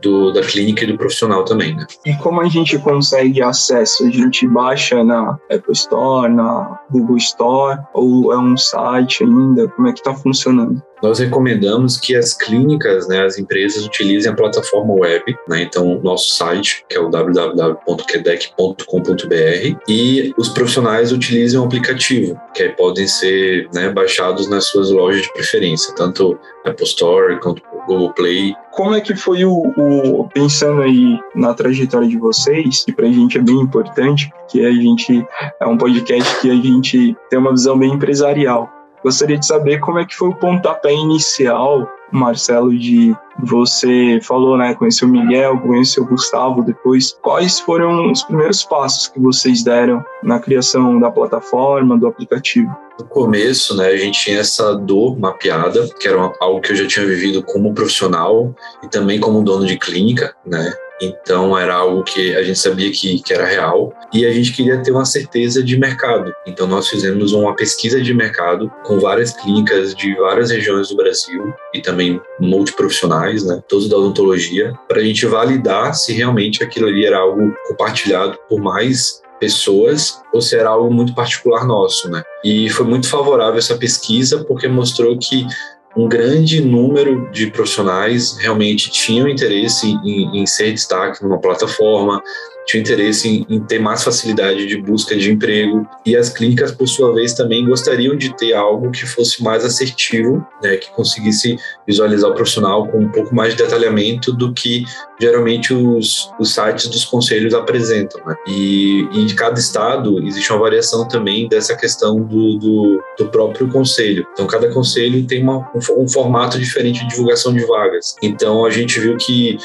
do, 0.02 0.32
da 0.32 0.42
clínica 0.42 0.84
e 0.84 0.88
do 0.88 0.98
profissional 0.98 1.44
também, 1.44 1.76
né? 1.76 1.86
E 2.06 2.14
como 2.16 2.42
a 2.42 2.48
gente 2.48 2.78
consegue 2.80 3.42
acesso? 3.42 4.06
A 4.06 4.10
gente 4.10 4.48
baixa 4.48 5.04
na 5.04 5.38
Apple 5.52 5.74
Store, 5.74 6.32
na 6.32 6.80
Google 6.90 7.18
Store, 7.18 7.80
ou 7.94 8.34
é 8.34 8.38
um 8.38 8.56
site 8.56 9.24
ainda? 9.24 9.68
Como 9.70 9.88
é 9.88 9.94
que 9.94 10.00
está 10.00 10.14
funcionando? 10.14 10.82
Nós 11.02 11.20
recomendamos 11.20 11.98
que 11.98 12.16
as 12.16 12.34
clínicas, 12.34 13.08
né, 13.08 13.24
as 13.24 13.38
empresas 13.38 13.86
utilizem 13.86 14.32
a 14.32 14.36
plataforma 14.36 14.94
web, 14.94 15.24
né, 15.48 15.64
então 15.64 16.00
nosso 16.04 16.36
site, 16.36 16.84
que 16.90 16.98
é 16.98 17.00
o 17.00 17.10
www.quedec.com.br, 17.10 19.80
e 19.88 20.34
os 20.38 20.50
profissionais 20.50 21.12
utilizem 21.12 21.60
o 21.60 21.64
aplicativo, 21.64 22.40
que 22.54 22.64
aí 22.64 22.70
podem 22.70 23.08
ser 23.08 23.70
né, 23.74 23.90
baixados 23.90 24.50
nas 24.50 24.66
suas 24.66 24.92
lojas 24.92 25.22
de 25.22 25.34
preferência, 25.34 25.94
tanto 25.96 26.38
Apple 26.66 26.86
Store 26.86 27.40
quanto 27.40 27.62
Google 27.88 28.14
Play. 28.14 28.54
Como 28.72 28.94
é 28.94 29.02
que 29.02 29.16
foi 29.16 29.46
o, 29.46 29.74
o 29.78 30.28
pensando 30.30 30.82
aí 30.82 31.20
na 31.36 31.54
trajetória 31.54 32.08
de 32.08 32.18
vocês, 32.18 32.84
que 32.86 32.94
para 32.94 33.08
a 33.08 33.12
gente 33.12 33.38
é 33.38 33.42
bem 33.42 33.60
importante, 33.60 34.32
que 34.50 34.66
a 34.66 34.72
gente 34.72 35.26
é 35.60 35.66
um 35.66 35.78
podcast 35.78 36.42
que 36.42 36.50
a 36.50 36.56
gente 36.56 37.16
tem 37.30 37.40
uma 37.40 37.52
visão 37.52 37.78
bem 37.78 37.94
empresarial. 37.94 38.79
Gostaria 39.04 39.38
de 39.38 39.46
saber 39.46 39.80
como 39.80 40.00
é 40.00 40.06
que 40.06 40.16
foi 40.16 40.30
o 40.30 40.36
pontapé 40.36 40.94
inicial, 40.94 41.90
Marcelo, 42.12 42.78
de 42.78 43.16
você 43.44 44.20
falou, 44.24 44.58
né, 44.58 44.74
conheceu 44.74 45.08
o 45.08 45.12
Miguel, 45.12 45.60
conheceu 45.60 46.04
o 46.04 46.08
Gustavo 46.08 46.64
depois. 46.64 47.18
Quais 47.22 47.60
foram 47.60 48.12
os 48.12 48.24
primeiros 48.24 48.64
passos 48.64 49.08
que 49.08 49.20
vocês 49.20 49.64
deram 49.64 50.04
na 50.24 50.40
criação 50.40 51.00
da 51.00 51.12
plataforma, 51.12 51.98
do 51.98 52.08
aplicativo? 52.08 52.76
no 53.00 53.06
começo, 53.06 53.76
né, 53.76 53.88
a 53.88 53.98
gente 53.98 54.20
tinha 54.20 54.40
essa 54.40 54.76
dor 54.76 55.18
mapeada, 55.18 55.88
que 56.00 56.08
era 56.08 56.34
algo 56.40 56.60
que 56.60 56.74
eu 56.74 56.76
já 56.76 56.86
tinha 56.86 57.06
vivido 57.06 57.42
como 57.44 57.74
profissional 57.74 58.54
e 58.84 58.88
também 58.88 59.20
como 59.20 59.42
dono 59.42 59.66
de 59.66 59.78
clínica, 59.78 60.36
né? 60.46 60.74
Então 61.02 61.58
era 61.58 61.76
algo 61.76 62.04
que 62.04 62.36
a 62.36 62.44
gente 62.44 62.60
sabia 62.60 62.92
que, 62.92 63.22
que 63.22 63.34
era 63.34 63.46
real 63.46 63.94
e 64.14 64.26
a 64.26 64.32
gente 64.32 64.54
queria 64.54 64.82
ter 64.82 64.92
uma 64.92 65.06
certeza 65.06 65.64
de 65.64 65.78
mercado. 65.78 66.34
Então 66.46 66.68
nós 66.68 66.88
fizemos 66.88 67.32
uma 67.32 67.56
pesquisa 67.56 68.02
de 68.02 68.14
mercado 68.14 68.72
com 68.84 69.00
várias 69.00 69.34
clínicas 69.34 69.96
de 69.96 70.16
várias 70.16 70.52
regiões 70.52 70.90
do 70.90 70.96
Brasil 70.96 71.54
e 71.74 71.82
também 71.82 72.20
multiprofissionais, 72.40 73.46
né, 73.46 73.62
todos 73.68 73.88
da 73.88 73.98
odontologia, 73.98 74.74
para 74.88 75.00
a 75.00 75.04
gente 75.04 75.26
validar 75.26 75.94
se 75.94 76.14
realmente 76.14 76.64
aquilo 76.64 76.88
ali 76.88 77.06
era 77.06 77.18
algo 77.18 77.54
compartilhado 77.68 78.38
por 78.48 78.60
mais 78.60 79.22
pessoas 79.40 80.22
ou 80.34 80.42
se 80.42 80.56
era 80.56 80.70
algo 80.70 80.94
muito 80.94 81.16
particular 81.16 81.66
nosso, 81.66 82.10
né? 82.10 82.22
E 82.44 82.70
foi 82.70 82.86
muito 82.86 83.08
favorável 83.08 83.58
essa 83.58 83.78
pesquisa 83.78 84.44
porque 84.44 84.68
mostrou 84.68 85.18
que 85.18 85.48
um 85.96 86.08
grande 86.08 86.62
número 86.62 87.30
de 87.32 87.48
profissionais 87.48 88.38
realmente 88.38 88.90
tinham 88.92 89.28
interesse 89.28 89.88
em, 89.88 90.42
em 90.42 90.46
ser 90.46 90.72
destaque 90.74 91.24
numa 91.24 91.40
plataforma, 91.40 92.22
tinha 92.70 92.82
interesse 92.82 93.28
em, 93.28 93.46
em, 93.50 93.60
ter 93.60 93.80
mais 93.80 94.04
facilidade 94.04 94.68
de 94.68 94.80
busca 94.80 95.16
de 95.18 95.32
emprego 95.32 95.90
e 96.06 96.16
as 96.16 96.30
clínicas, 96.30 96.72
por 96.72 96.88
sua 96.88 97.12
vez, 97.16 97.34
também 97.34 97.66
gostariam 97.66 98.16
de 98.16 98.36
ter 98.38 98.54
algo 98.54 98.92
que 98.92 99.08
fosse 99.08 99.44
mais 99.44 99.66
assertivo, 99.66 100.46
né, 100.62 100.78
que 100.78 100.92
conseguisse 100.92 101.58
visualizar 101.88 102.30
o 102.30 102.36
profissional 102.36 102.88
com 102.88 103.00
um 103.00 103.10
pouco 103.10 103.34
mais 103.34 103.56
de 103.56 103.64
detalhamento 103.64 104.32
do 104.32 104.54
que 104.54 104.84
geralmente 105.20 105.74
os, 105.74 106.32
os 106.40 106.54
sites 106.54 106.88
dos 106.88 107.04
conselhos 107.06 107.56
apresentam. 107.56 108.22
Né? 108.24 108.36
E, 108.48 109.08
e 109.14 109.22
em 109.22 109.36
cada 109.36 109.60
estado 109.60 110.24
existe 110.28 110.52
uma 110.52 110.60
variação 110.60 111.08
também 111.08 111.50
dessa 111.50 111.76
questão 111.76 112.22
do, 112.22 112.60
do, 112.60 113.04
do 113.18 113.30
próprio 113.30 113.68
conselho. 113.70 114.28
Então, 114.34 114.46
cada 114.46 114.72
conselho 114.72 115.26
tem 115.26 115.42
uma, 115.42 115.58
um, 115.74 116.04
um 116.04 116.08
formato 116.08 116.60
diferente 116.60 117.00
de 117.00 117.10
divulgação 117.10 117.52
de 117.52 117.66
vagas. 117.66 118.16
Então, 118.22 118.64
a 118.64 118.70
gente 118.70 119.00
viu 119.00 119.18
que 119.18 119.58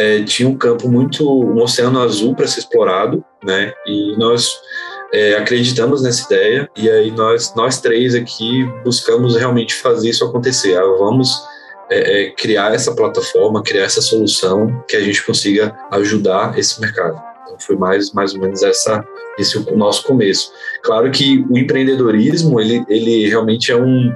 é, 0.00 0.22
tinha 0.22 0.48
um 0.48 0.56
campo 0.56 0.88
muito, 0.88 1.28
um 1.28 1.60
oceano 1.60 2.00
azul 2.00 2.34
para 2.34 2.46
ser 2.46 2.60
explorado, 2.60 3.22
né? 3.44 3.70
E 3.86 4.16
nós 4.16 4.50
é, 5.12 5.34
acreditamos 5.34 6.02
nessa 6.02 6.24
ideia 6.24 6.70
e 6.74 6.88
aí 6.88 7.10
nós, 7.10 7.54
nós 7.54 7.80
três 7.82 8.14
aqui 8.14 8.64
buscamos 8.82 9.36
realmente 9.36 9.74
fazer 9.74 10.08
isso 10.08 10.24
acontecer. 10.24 10.74
Ah, 10.74 10.86
vamos 10.98 11.30
é, 11.90 11.98
é, 11.98 12.30
criar 12.30 12.74
essa 12.74 12.94
plataforma, 12.94 13.62
criar 13.62 13.84
essa 13.84 14.00
solução 14.00 14.82
que 14.88 14.96
a 14.96 15.00
gente 15.00 15.22
consiga 15.22 15.76
ajudar 15.90 16.58
esse 16.58 16.80
mercado. 16.80 17.20
Então 17.44 17.58
foi 17.58 17.76
mais, 17.76 18.10
mais 18.14 18.32
ou 18.32 18.40
menos 18.40 18.62
essa, 18.62 19.04
esse 19.38 19.58
o 19.58 19.76
nosso 19.76 20.04
começo. 20.04 20.50
Claro 20.82 21.10
que 21.10 21.44
o 21.50 21.58
empreendedorismo 21.58 22.58
ele, 22.58 22.82
ele 22.88 23.28
realmente 23.28 23.70
é 23.70 23.76
um 23.76 24.14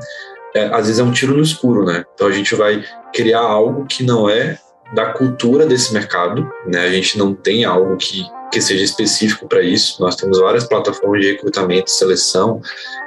é, 0.55 0.67
às 0.67 0.87
vezes 0.87 0.99
é 0.99 1.03
um 1.03 1.13
tiro 1.13 1.37
no 1.37 1.43
escuro, 1.43 1.85
né? 1.85 2.05
Então 2.15 2.27
a 2.29 2.33
gente 2.33 2.55
vai 2.55 2.83
criar 3.13 3.41
algo 3.41 3.85
que 3.87 4.03
não 4.03 4.31
é 4.31 4.57
da 4.93 5.07
cultura 5.07 5.67
desse 5.67 5.93
mercado, 5.93 6.49
né? 6.67 6.81
A 6.81 6.91
gente 6.91 7.19
não 7.19 7.35
tem 7.35 7.65
algo 7.65 7.97
que, 7.97 8.25
que 8.53 8.61
seja 8.61 8.85
específico 8.85 9.49
para 9.49 9.63
isso. 9.63 10.01
Nós 10.01 10.17
temos 10.17 10.39
várias 10.39 10.65
plataformas 10.65 11.21
de 11.21 11.33
recrutamento, 11.33 11.91
seleção, 11.91 12.61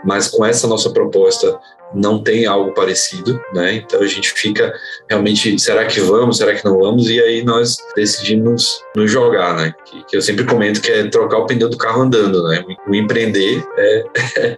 mas 0.03 0.27
com 0.27 0.45
essa 0.45 0.67
nossa 0.67 0.89
proposta 0.89 1.59
não 1.93 2.21
tem 2.21 2.45
algo 2.45 2.73
parecido, 2.73 3.39
né? 3.53 3.75
Então 3.75 4.01
a 4.01 4.07
gente 4.07 4.31
fica 4.31 4.73
realmente, 5.09 5.57
será 5.59 5.85
que 5.85 5.99
vamos, 6.01 6.37
será 6.37 6.53
que 6.53 6.65
não 6.65 6.77
vamos? 6.79 7.09
E 7.09 7.19
aí 7.21 7.43
nós 7.43 7.77
decidimos 7.95 8.81
nos 8.95 9.09
jogar, 9.09 9.55
né? 9.55 9.73
Que, 9.85 10.03
que 10.05 10.17
eu 10.17 10.21
sempre 10.21 10.45
comento 10.45 10.81
que 10.81 10.91
é 10.91 11.07
trocar 11.07 11.37
o 11.37 11.45
pneu 11.45 11.69
do 11.69 11.77
carro 11.77 12.01
andando, 12.01 12.43
né? 12.43 12.63
O 12.87 12.93
empreender 12.93 13.63
é, 13.77 14.03
é, 14.37 14.57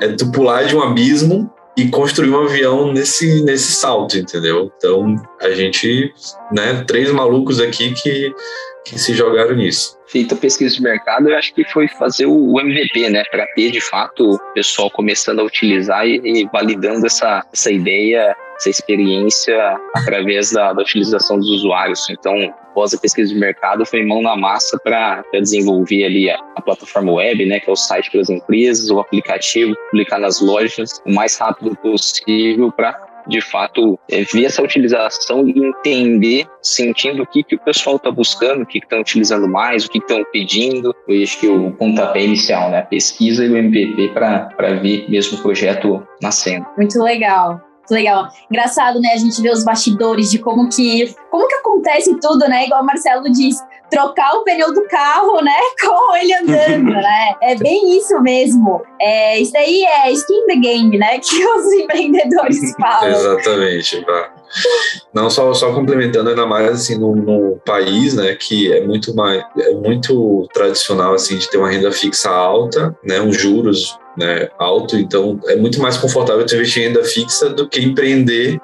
é 0.02 0.08
tu 0.08 0.30
pular 0.30 0.64
de 0.64 0.74
um 0.74 0.82
abismo 0.82 1.52
e 1.76 1.88
construir 1.88 2.30
um 2.30 2.44
avião 2.44 2.92
nesse, 2.92 3.42
nesse 3.44 3.72
salto, 3.72 4.18
entendeu? 4.18 4.70
Então, 4.76 5.16
a 5.40 5.50
gente, 5.50 6.12
né, 6.52 6.84
três 6.86 7.10
malucos 7.10 7.60
aqui 7.60 7.92
que, 7.94 8.32
que 8.84 8.98
se 8.98 9.14
jogaram 9.14 9.56
nisso. 9.56 9.98
Feita 10.06 10.34
a 10.34 10.38
pesquisa 10.38 10.74
de 10.74 10.82
mercado, 10.82 11.30
eu 11.30 11.36
acho 11.38 11.54
que 11.54 11.64
foi 11.64 11.88
fazer 11.88 12.26
o 12.26 12.60
MVP, 12.60 13.08
né, 13.08 13.22
para 13.30 13.46
ter 13.54 13.70
de 13.70 13.80
fato 13.80 14.34
o 14.34 14.38
pessoal 14.52 14.90
começando 14.90 15.40
a 15.40 15.44
utilizar 15.44 16.06
e, 16.06 16.20
e 16.24 16.48
validando 16.52 17.06
essa, 17.06 17.42
essa 17.52 17.70
ideia 17.70 18.36
essa 18.62 18.70
experiência 18.70 19.76
através 19.94 20.52
da, 20.52 20.72
da, 20.72 20.82
utilização 20.82 21.38
dos 21.38 21.50
usuários. 21.50 22.08
Então, 22.08 22.54
após 22.72 22.94
a 22.94 22.98
pesquisa 22.98 23.32
de 23.32 23.38
mercado, 23.38 23.84
foi 23.84 24.04
mão 24.04 24.22
na 24.22 24.34
massa 24.34 24.78
para 24.82 25.22
desenvolver 25.32 26.04
ali 26.04 26.30
a, 26.30 26.36
a, 26.56 26.62
plataforma 26.62 27.12
web, 27.12 27.44
né, 27.46 27.60
que 27.60 27.68
é 27.68 27.72
o 27.72 27.76
site 27.76 28.10
para 28.10 28.20
as 28.20 28.30
empresas, 28.30 28.90
o 28.90 28.98
aplicativo, 28.98 29.74
publicar 29.90 30.18
nas 30.18 30.40
lojas 30.40 31.00
o 31.06 31.12
mais 31.12 31.36
rápido 31.36 31.76
possível 31.76 32.72
para 32.72 33.12
de 33.28 33.40
fato 33.40 33.96
é, 34.10 34.22
ver 34.24 34.46
essa 34.46 34.60
utilização 34.60 35.46
e 35.46 35.52
entender, 35.64 36.44
sentindo 36.60 37.22
o 37.22 37.26
que, 37.26 37.44
que 37.44 37.54
o 37.54 37.60
pessoal 37.60 37.94
está 37.94 38.10
buscando, 38.10 38.62
o 38.62 38.66
que 38.66 38.78
estão 38.78 38.98
utilizando 39.00 39.46
mais, 39.46 39.84
o 39.84 39.88
que 39.88 39.98
estão 39.98 40.24
pedindo. 40.32 40.92
Eu 41.06 41.22
acho 41.22 41.38
que 41.38 41.46
o 41.46 41.70
pontapé 41.70 42.24
inicial, 42.24 42.70
né? 42.70 42.80
A 42.80 42.82
pesquisa 42.82 43.44
e 43.44 43.48
o 43.48 43.56
MVP 43.56 44.08
para 44.08 44.74
ver 44.80 45.08
mesmo 45.08 45.38
o 45.38 45.42
projeto 45.42 46.04
nascendo. 46.20 46.66
Muito 46.76 47.00
legal 47.00 47.60
legal. 47.90 48.28
Engraçado, 48.50 49.00
né? 49.00 49.10
A 49.14 49.18
gente 49.18 49.40
vê 49.40 49.50
os 49.50 49.64
bastidores 49.64 50.30
de 50.30 50.38
como 50.38 50.68
que, 50.68 51.14
como 51.30 51.46
que 51.46 51.54
acontece 51.56 52.18
tudo, 52.20 52.48
né? 52.48 52.66
Igual 52.66 52.82
o 52.82 52.86
Marcelo 52.86 53.30
diz, 53.30 53.56
trocar 53.90 54.32
o 54.34 54.44
pneu 54.44 54.72
do 54.72 54.86
carro, 54.88 55.42
né? 55.42 55.58
Com 55.84 56.16
ele 56.16 56.34
andando, 56.34 56.90
né? 56.96 57.34
É 57.42 57.54
bem 57.54 57.96
isso 57.96 58.20
mesmo. 58.20 58.82
É, 59.00 59.38
isso 59.38 59.52
daí 59.52 59.84
é 59.84 60.10
skin 60.12 60.46
the 60.46 60.56
game, 60.56 60.98
né? 60.98 61.18
Que 61.22 61.44
os 61.44 61.72
empreendedores 61.72 62.74
falam. 62.80 63.08
Exatamente. 63.08 64.04
Tá? 64.04 64.34
Não 65.14 65.30
só, 65.30 65.52
só 65.54 65.72
complementando 65.72 66.30
ainda 66.30 66.46
mais 66.46 66.68
assim 66.70 66.98
no, 66.98 67.14
no, 67.14 67.56
país, 67.64 68.14
né, 68.14 68.34
que 68.34 68.72
é 68.72 68.84
muito 68.84 69.14
mais 69.14 69.42
é 69.58 69.72
muito 69.74 70.46
tradicional 70.52 71.14
assim 71.14 71.38
de 71.38 71.48
ter 71.48 71.58
uma 71.58 71.70
renda 71.70 71.90
fixa 71.92 72.28
alta, 72.28 72.94
né, 73.04 73.20
uns 73.20 73.36
juros 73.36 73.98
né, 74.16 74.48
alto, 74.58 74.96
então 74.96 75.40
é 75.46 75.56
muito 75.56 75.80
mais 75.80 75.96
confortável 75.96 76.44
te 76.44 76.54
investir 76.54 76.82
em 76.82 76.86
renda 76.88 77.04
fixa 77.04 77.50
do 77.50 77.68
que 77.68 77.80
empreender. 77.80 78.60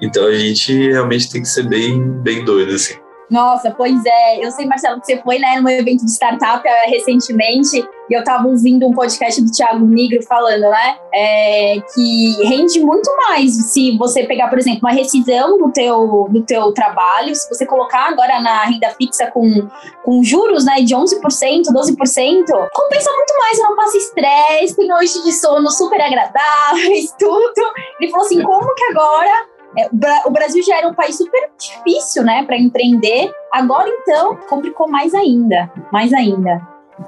Então 0.00 0.26
a 0.26 0.34
gente 0.34 0.72
realmente 0.72 1.30
tem 1.30 1.42
que 1.42 1.48
ser 1.48 1.68
bem, 1.68 2.00
bem 2.22 2.44
doido 2.44 2.74
assim. 2.74 3.03
Nossa, 3.30 3.70
pois 3.70 4.04
é. 4.04 4.44
Eu 4.44 4.50
sei, 4.50 4.66
Marcelo, 4.66 5.00
que 5.00 5.06
você 5.06 5.18
foi 5.22 5.38
né, 5.38 5.60
num 5.60 5.68
evento 5.68 6.04
de 6.04 6.10
startup 6.10 6.66
é, 6.66 6.86
recentemente 6.86 7.84
e 8.08 8.12
eu 8.12 8.20
estava 8.20 8.46
ouvindo 8.46 8.86
um 8.86 8.92
podcast 8.92 9.40
do 9.40 9.50
Thiago 9.50 9.84
Nigro 9.86 10.22
falando, 10.24 10.60
né, 10.60 10.98
é, 11.12 11.76
que 11.94 12.44
rende 12.44 12.80
muito 12.80 13.10
mais 13.16 13.72
se 13.72 13.96
você 13.96 14.24
pegar, 14.24 14.48
por 14.48 14.58
exemplo, 14.58 14.80
uma 14.82 14.92
rescisão 14.92 15.56
do 15.56 15.72
teu, 15.72 16.28
do 16.30 16.42
teu 16.42 16.72
trabalho, 16.72 17.34
se 17.34 17.48
você 17.48 17.64
colocar 17.64 18.08
agora 18.08 18.40
na 18.40 18.64
renda 18.64 18.90
fixa 18.90 19.30
com, 19.30 19.68
com 20.04 20.22
juros, 20.22 20.66
né, 20.66 20.82
de 20.82 20.94
11%, 20.94 21.18
12%, 21.22 22.44
compensa 22.74 23.10
muito 23.10 23.34
mais, 23.38 23.58
não 23.58 23.74
passa 23.74 23.96
estresse, 23.96 24.76
tem 24.76 24.88
noites 24.88 25.24
de 25.24 25.32
sono 25.32 25.70
super 25.70 26.00
agradáveis, 26.00 27.10
tudo. 27.18 27.72
Ele 27.98 28.10
falou 28.10 28.26
assim, 28.26 28.42
como 28.42 28.74
que 28.74 28.84
agora 28.84 29.30
é, 29.30 29.53
o 30.26 30.30
Brasil 30.30 30.62
já 30.62 30.78
era 30.78 30.88
um 30.88 30.94
país 30.94 31.16
super 31.16 31.50
difícil, 31.58 32.22
né, 32.22 32.44
para 32.44 32.56
empreender. 32.56 33.32
Agora, 33.52 33.88
então, 33.88 34.36
complicou 34.48 34.88
mais 34.88 35.14
ainda, 35.14 35.70
mais 35.92 36.12
ainda. 36.12 36.60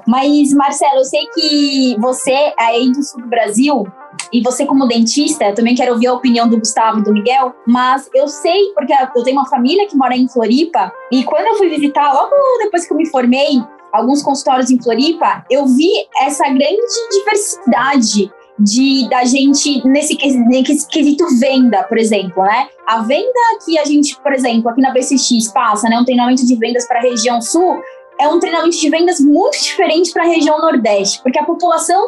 Mas, 0.05 0.53
Marcelo, 0.53 0.97
eu 0.97 1.05
sei 1.05 1.25
que 1.33 1.95
você 1.99 2.31
é 2.31 2.53
aí 2.59 2.91
do 2.91 3.01
sul 3.01 3.21
do 3.21 3.27
Brasil, 3.27 3.87
e 4.33 4.41
você 4.41 4.65
como 4.65 4.87
dentista, 4.87 5.53
também 5.53 5.75
quero 5.75 5.93
ouvir 5.93 6.07
a 6.07 6.13
opinião 6.13 6.49
do 6.49 6.57
Gustavo 6.57 6.99
e 6.99 7.03
do 7.03 7.13
Miguel, 7.13 7.53
mas 7.65 8.09
eu 8.13 8.27
sei, 8.27 8.73
porque 8.73 8.93
eu 9.15 9.23
tenho 9.23 9.37
uma 9.37 9.49
família 9.49 9.87
que 9.87 9.95
mora 9.95 10.15
em 10.15 10.27
Floripa, 10.27 10.91
e 11.11 11.23
quando 11.23 11.47
eu 11.47 11.55
fui 11.55 11.69
visitar, 11.69 12.13
logo 12.13 12.31
depois 12.59 12.85
que 12.85 12.93
eu 12.93 12.97
me 12.97 13.05
formei, 13.09 13.61
alguns 13.93 14.21
consultórios 14.21 14.69
em 14.69 14.81
Floripa, 14.81 15.45
eu 15.49 15.65
vi 15.65 15.91
essa 16.21 16.43
grande 16.45 17.09
diversidade 17.11 18.31
de 18.59 19.07
da 19.09 19.23
gente 19.23 19.85
nesse, 19.87 20.15
quesito 20.15 21.25
venda, 21.39 21.83
por 21.83 21.97
exemplo, 21.97 22.43
né? 22.43 22.67
A 22.85 23.01
venda 23.01 23.39
que 23.65 23.77
a 23.77 23.85
gente, 23.85 24.19
por 24.21 24.33
exemplo, 24.33 24.69
aqui 24.69 24.81
na 24.81 24.91
BCX 24.91 25.51
passa, 25.53 25.89
né, 25.89 25.97
um 25.97 26.05
treinamento 26.05 26.45
de 26.45 26.55
vendas 26.55 26.87
para 26.87 26.99
a 26.99 27.01
região 27.01 27.41
sul, 27.41 27.81
é 28.19 28.27
um 28.27 28.39
treinamento 28.39 28.77
de 28.77 28.89
vendas 28.89 29.19
muito 29.19 29.61
diferente 29.61 30.11
para 30.11 30.23
a 30.23 30.27
região 30.27 30.59
Nordeste, 30.59 31.21
porque 31.21 31.37
a 31.37 31.43
população 31.43 32.05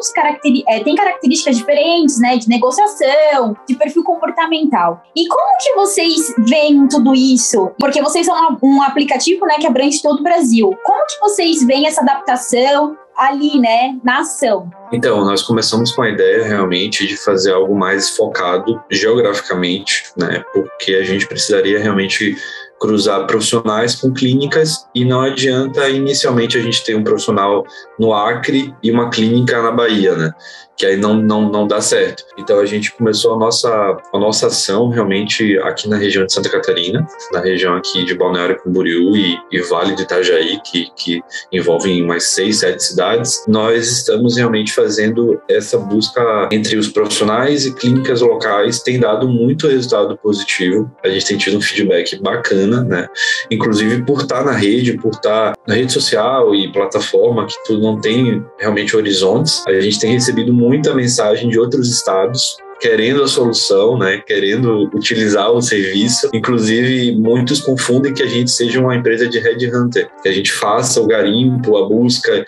é, 0.66 0.80
tem 0.80 0.94
características 0.94 1.56
diferentes, 1.56 2.18
né, 2.18 2.36
de 2.36 2.48
negociação, 2.48 3.56
de 3.66 3.76
perfil 3.76 4.02
comportamental. 4.02 5.02
E 5.14 5.26
como 5.28 5.58
que 5.58 5.74
vocês 5.74 6.34
veem 6.38 6.88
tudo 6.88 7.14
isso? 7.14 7.70
Porque 7.78 8.02
vocês 8.02 8.26
são 8.26 8.58
um 8.62 8.82
aplicativo, 8.82 9.46
né, 9.46 9.54
que 9.60 9.66
abrange 9.66 10.02
todo 10.02 10.20
o 10.20 10.22
Brasil. 10.22 10.70
Como 10.84 11.06
que 11.06 11.20
vocês 11.20 11.64
veem 11.64 11.86
essa 11.86 12.00
adaptação? 12.00 12.96
Ali, 13.20 13.60
né, 13.60 13.98
na 14.02 14.20
ação. 14.20 14.70
Então, 14.90 15.24
nós 15.24 15.42
começamos 15.42 15.92
com 15.92 16.02
a 16.02 16.08
ideia 16.08 16.42
realmente 16.42 17.06
de 17.06 17.16
fazer 17.16 17.52
algo 17.52 17.78
mais 17.78 18.10
focado 18.16 18.82
geograficamente, 18.90 20.04
né, 20.16 20.42
porque 20.54 20.94
a 20.94 21.04
gente 21.04 21.26
precisaria 21.26 21.78
realmente 21.78 22.36
cruzar 22.80 23.26
profissionais 23.26 23.94
com 23.94 24.10
clínicas 24.10 24.86
e 24.94 25.04
não 25.04 25.20
adianta 25.20 25.86
inicialmente 25.90 26.56
a 26.56 26.62
gente 26.62 26.82
ter 26.82 26.96
um 26.96 27.04
profissional 27.04 27.62
no 27.98 28.14
Acre 28.14 28.74
e 28.82 28.90
uma 28.90 29.10
clínica 29.10 29.60
na 29.62 29.70
Bahia, 29.70 30.16
né? 30.16 30.32
Que 30.80 30.86
aí 30.86 30.96
não, 30.96 31.14
não, 31.14 31.50
não 31.50 31.66
dá 31.66 31.78
certo. 31.78 32.24
Então 32.38 32.58
a 32.58 32.64
gente 32.64 32.90
começou 32.92 33.34
a 33.34 33.38
nossa, 33.38 33.98
a 34.14 34.18
nossa 34.18 34.46
ação 34.46 34.88
realmente 34.88 35.58
aqui 35.58 35.86
na 35.86 35.98
região 35.98 36.24
de 36.24 36.32
Santa 36.32 36.48
Catarina, 36.48 37.06
na 37.34 37.40
região 37.40 37.76
aqui 37.76 38.02
de 38.06 38.14
Balneário 38.14 38.58
Camboriú 38.62 39.14
e, 39.14 39.38
e 39.52 39.60
Vale 39.60 39.94
de 39.94 40.04
Itajaí, 40.04 40.58
que, 40.64 40.86
que 40.96 41.20
envolvem 41.52 42.02
mais 42.06 42.30
seis, 42.30 42.60
sete 42.60 42.82
cidades. 42.82 43.44
Nós 43.46 43.90
estamos 43.90 44.38
realmente 44.38 44.72
fazendo 44.72 45.38
essa 45.50 45.76
busca 45.76 46.48
entre 46.50 46.78
os 46.78 46.88
profissionais 46.88 47.66
e 47.66 47.74
clínicas 47.74 48.22
locais, 48.22 48.80
tem 48.80 48.98
dado 48.98 49.28
muito 49.28 49.68
resultado 49.68 50.16
positivo. 50.16 50.90
A 51.04 51.10
gente 51.10 51.26
tem 51.26 51.36
tido 51.36 51.58
um 51.58 51.60
feedback 51.60 52.18
bacana, 52.22 52.82
né? 52.82 53.06
Inclusive 53.50 54.02
por 54.06 54.22
estar 54.22 54.46
na 54.46 54.52
rede, 54.52 54.96
por 54.96 55.10
estar 55.10 55.52
na 55.68 55.74
rede 55.74 55.92
social 55.92 56.54
e 56.54 56.72
plataforma, 56.72 57.46
que 57.46 57.54
tu 57.66 57.76
não 57.76 58.00
tem 58.00 58.42
realmente 58.58 58.96
horizontes, 58.96 59.62
a 59.66 59.78
gente 59.78 60.00
tem 60.00 60.12
recebido 60.12 60.54
muito 60.54 60.69
muita 60.70 60.94
mensagem 60.94 61.48
de 61.48 61.58
outros 61.58 61.90
estados 61.90 62.56
querendo 62.80 63.22
a 63.22 63.28
solução, 63.28 63.98
né, 63.98 64.22
querendo 64.26 64.90
utilizar 64.94 65.50
o 65.52 65.60
serviço. 65.60 66.30
Inclusive, 66.32 67.14
muitos 67.16 67.60
confundem 67.60 68.14
que 68.14 68.22
a 68.22 68.26
gente 68.26 68.50
seja 68.50 68.80
uma 68.80 68.96
empresa 68.96 69.28
de 69.28 69.38
headhunter, 69.38 70.08
que 70.22 70.28
a 70.28 70.32
gente 70.32 70.50
faça 70.50 71.00
o 71.00 71.06
garimpo, 71.06 71.76
a 71.76 71.86
busca, 71.86 72.44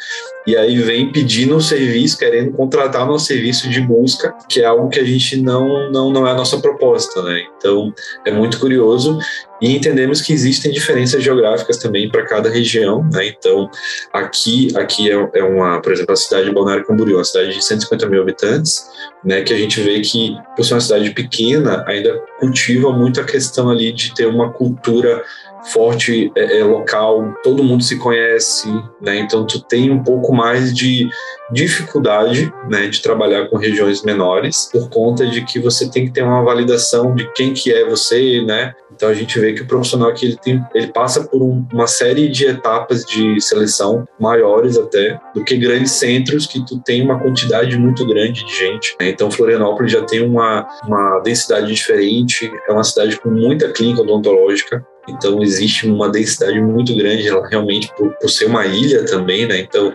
e 0.47 0.57
aí 0.57 0.77
vem 0.79 1.13
pedindo 1.13 1.57
o 1.57 1.61
serviço, 1.61 2.19
querendo 2.19 2.53
contratar 2.53 3.07
nosso 3.07 3.27
serviço 3.27 3.69
de 3.69 3.81
busca, 3.81 4.35
que 4.49 4.61
é 4.61 4.65
algo 4.65 4.89
que 4.89 4.99
a 4.99 5.05
gente 5.05 5.37
não, 5.37 5.91
não, 5.93 6.11
não 6.11 6.27
é 6.27 6.33
a 6.33 6.35
nossa 6.35 6.59
proposta, 6.59 7.23
né? 7.23 7.45
Então, 7.57 7.95
é 8.27 8.33
muito 8.33 8.59
curioso 8.59 9.19
e 9.61 9.77
entendemos 9.77 10.21
que 10.21 10.33
existem 10.33 10.73
diferenças 10.73 11.23
geográficas 11.23 11.77
também 11.77 12.11
para 12.11 12.27
cada 12.27 12.51
região, 12.51 13.09
né? 13.13 13.29
Então, 13.29 13.71
aqui, 14.13 14.77
aqui 14.77 15.09
é, 15.09 15.31
é, 15.35 15.45
uma, 15.45 15.81
por 15.81 15.93
exemplo, 15.93 16.13
a 16.13 16.17
cidade 16.17 16.47
de 16.47 16.53
Balneário 16.53 16.85
Camboriú, 16.85 17.19
uma 17.19 17.25
cidade 17.25 17.55
de 17.55 17.65
150 17.65 18.09
mil 18.09 18.21
habitantes, 18.21 18.85
né? 19.25 19.43
Que 19.43 19.53
a 19.53 19.57
gente 19.57 19.81
vê 19.81 20.01
que, 20.01 20.22
por 20.57 20.65
ser 20.65 20.75
uma 20.75 20.81
cidade 20.81 21.11
pequena, 21.11 21.85
ainda 21.87 22.19
cultiva 22.39 22.93
muito 22.93 23.21
a 23.21 23.25
questão 23.25 23.71
ali 23.71 23.93
de 23.93 24.15
ter 24.15 24.27
uma 24.27 24.51
cultura 24.51 25.23
forte 25.65 26.33
é, 26.37 26.61
é, 26.61 26.65
local, 26.65 27.35
todo 27.43 27.63
mundo 27.63 27.83
se 27.83 27.99
conhece, 27.99 28.69
né? 29.01 29.19
Então 29.19 29.47
tu 29.47 29.63
tem 29.63 29.91
um 29.91 30.03
pouco 30.03 30.33
mais 30.33 30.75
de 30.75 31.09
dificuldade, 31.53 32.53
né, 32.69 32.87
de 32.87 33.03
trabalhar 33.03 33.49
com 33.49 33.59
regiões 33.59 34.03
menores 34.03 34.71
por 34.73 34.89
conta 34.89 35.27
de 35.27 35.45
que 35.45 35.59
você 35.59 35.91
tem 35.91 36.07
que 36.07 36.13
ter 36.13 36.23
uma 36.23 36.43
validação 36.43 37.15
de 37.15 37.31
quem 37.33 37.53
que 37.53 37.73
é 37.73 37.85
você, 37.85 38.43
né? 38.43 38.73
Então 38.95 39.09
a 39.09 39.15
gente 39.15 39.39
vê 39.39 39.53
que 39.53 39.63
o 39.63 39.67
profissional 39.67 40.11
aqui 40.11 40.27
ele, 40.27 40.37
tem, 40.37 40.65
ele 40.75 40.87
passa 40.89 41.25
por 41.25 41.43
um, 41.43 41.67
uma 41.73 41.87
série 41.87 42.29
de 42.29 42.47
etapas 42.47 43.05
de 43.05 43.41
seleção 43.41 44.07
maiores 44.19 44.79
até 44.79 45.19
do 45.35 45.43
que 45.43 45.57
grandes 45.57 45.93
centros 45.93 46.47
que 46.47 46.65
tu 46.65 46.79
tem 46.81 47.03
uma 47.03 47.19
quantidade 47.19 47.77
muito 47.77 48.07
grande 48.07 48.45
de 48.45 48.55
gente. 48.55 48.95
Né? 49.01 49.09
Então 49.09 49.31
Florianópolis 49.31 49.93
já 49.93 50.03
tem 50.03 50.25
uma, 50.25 50.67
uma 50.87 51.21
densidade 51.21 51.67
diferente, 51.67 52.51
é 52.69 52.73
uma 52.73 52.85
cidade 52.85 53.19
com 53.19 53.31
muita 53.31 53.71
clínica 53.73 54.03
odontológica, 54.03 54.87
então 55.09 55.43
existe 55.43 55.87
uma 55.87 56.09
densidade 56.09 56.61
muito 56.61 56.97
grande 56.97 57.29
realmente 57.49 57.93
por, 57.97 58.11
por 58.15 58.29
ser 58.29 58.47
uma 58.47 58.67
ilha 58.67 59.05
também, 59.05 59.47
né? 59.47 59.61
Então 59.61 59.95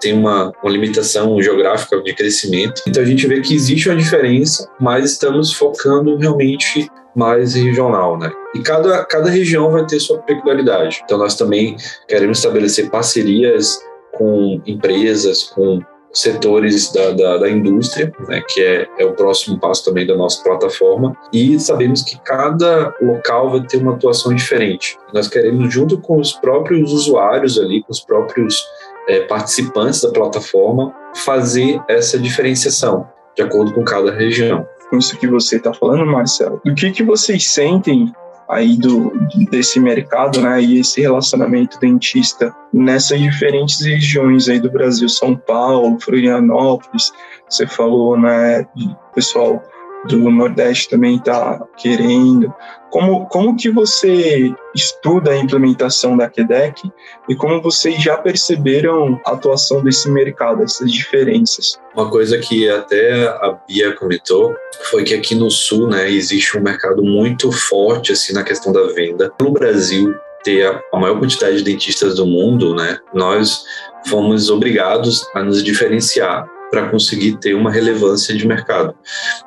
tem 0.00 0.12
uma, 0.12 0.52
uma 0.62 0.70
limitação 0.70 1.40
geográfica 1.42 2.00
de 2.00 2.14
crescimento. 2.14 2.82
Então 2.86 3.02
a 3.02 3.06
gente 3.06 3.26
vê 3.26 3.40
que 3.40 3.54
existe 3.54 3.88
uma 3.88 3.96
diferença, 3.96 4.68
mas 4.80 5.12
estamos 5.12 5.52
focando 5.52 6.16
realmente 6.16 6.88
mais 7.14 7.54
regional, 7.54 8.18
né? 8.18 8.30
E 8.54 8.60
cada, 8.60 9.04
cada 9.04 9.30
região 9.30 9.70
vai 9.70 9.86
ter 9.86 10.00
sua 10.00 10.18
peculiaridade. 10.18 11.00
Então 11.04 11.18
nós 11.18 11.34
também 11.34 11.76
queremos 12.08 12.38
estabelecer 12.38 12.90
parcerias 12.90 13.78
com 14.12 14.60
empresas, 14.66 15.44
com 15.44 15.80
setores 16.12 16.92
da, 16.92 17.10
da, 17.12 17.38
da 17.38 17.50
indústria, 17.50 18.12
né, 18.28 18.42
que 18.48 18.60
é, 18.60 18.86
é 18.98 19.04
o 19.04 19.14
próximo 19.14 19.58
passo 19.58 19.84
também 19.84 20.06
da 20.06 20.16
nossa 20.16 20.42
plataforma, 20.42 21.16
e 21.32 21.58
sabemos 21.58 22.02
que 22.02 22.18
cada 22.20 22.94
local 23.00 23.50
vai 23.50 23.62
ter 23.66 23.78
uma 23.78 23.94
atuação 23.94 24.34
diferente. 24.34 24.98
Nós 25.12 25.28
queremos, 25.28 25.72
junto 25.72 25.98
com 25.98 26.20
os 26.20 26.32
próprios 26.32 26.92
usuários 26.92 27.58
ali, 27.58 27.82
com 27.82 27.90
os 27.92 28.00
próprios 28.00 28.62
é, 29.08 29.20
participantes 29.20 30.02
da 30.02 30.10
plataforma, 30.10 30.94
fazer 31.14 31.80
essa 31.88 32.18
diferenciação 32.18 33.06
de 33.36 33.42
acordo 33.42 33.72
com 33.72 33.84
cada 33.84 34.12
região. 34.12 34.66
Com 34.90 34.98
isso 34.98 35.18
que 35.18 35.26
você 35.26 35.56
está 35.56 35.72
falando, 35.72 36.04
Marcelo, 36.04 36.60
o 36.66 36.74
que, 36.74 36.90
que 36.90 37.02
vocês 37.02 37.48
sentem 37.48 38.12
aí 38.48 38.76
do, 38.76 39.12
desse 39.50 39.80
mercado, 39.80 40.40
né, 40.40 40.60
e 40.60 40.80
esse 40.80 41.00
relacionamento 41.00 41.78
dentista 41.78 42.54
nessas 42.72 43.20
diferentes 43.20 43.80
regiões 43.84 44.48
aí 44.48 44.60
do 44.60 44.70
Brasil, 44.70 45.08
São 45.08 45.36
Paulo, 45.36 45.98
Florianópolis, 46.00 47.12
você 47.48 47.66
falou, 47.66 48.18
né, 48.18 48.66
pessoal 49.14 49.62
do 50.08 50.18
Nordeste 50.30 50.88
também 50.88 51.16
está 51.16 51.60
querendo. 51.76 52.52
Como, 52.90 53.26
como 53.26 53.56
que 53.56 53.70
você 53.70 54.52
estuda 54.74 55.30
a 55.30 55.36
implementação 55.36 56.16
da 56.16 56.28
QDEC 56.28 56.90
e 57.28 57.34
como 57.34 57.62
vocês 57.62 58.02
já 58.02 58.18
perceberam 58.18 59.18
a 59.24 59.32
atuação 59.32 59.82
desse 59.82 60.10
mercado, 60.10 60.62
essas 60.62 60.92
diferenças? 60.92 61.80
Uma 61.94 62.10
coisa 62.10 62.36
que 62.38 62.68
até 62.68 63.28
a 63.28 63.58
Bia 63.66 63.94
comentou 63.94 64.54
foi 64.90 65.04
que 65.04 65.14
aqui 65.14 65.34
no 65.34 65.50
Sul 65.50 65.88
né, 65.88 66.10
existe 66.10 66.58
um 66.58 66.62
mercado 66.62 67.02
muito 67.02 67.50
forte 67.50 68.12
assim, 68.12 68.34
na 68.34 68.42
questão 68.42 68.72
da 68.72 68.82
venda. 68.92 69.32
No 69.40 69.52
Brasil, 69.52 70.14
ter 70.44 70.66
a 70.92 70.98
maior 70.98 71.18
quantidade 71.18 71.58
de 71.58 71.64
dentistas 71.64 72.16
do 72.16 72.26
mundo, 72.26 72.74
né, 72.74 72.98
nós 73.14 73.64
fomos 74.06 74.50
obrigados 74.50 75.26
a 75.34 75.42
nos 75.42 75.62
diferenciar 75.62 76.46
para 76.72 76.88
conseguir 76.88 77.36
ter 77.36 77.54
uma 77.54 77.70
relevância 77.70 78.34
de 78.34 78.46
mercado. 78.46 78.94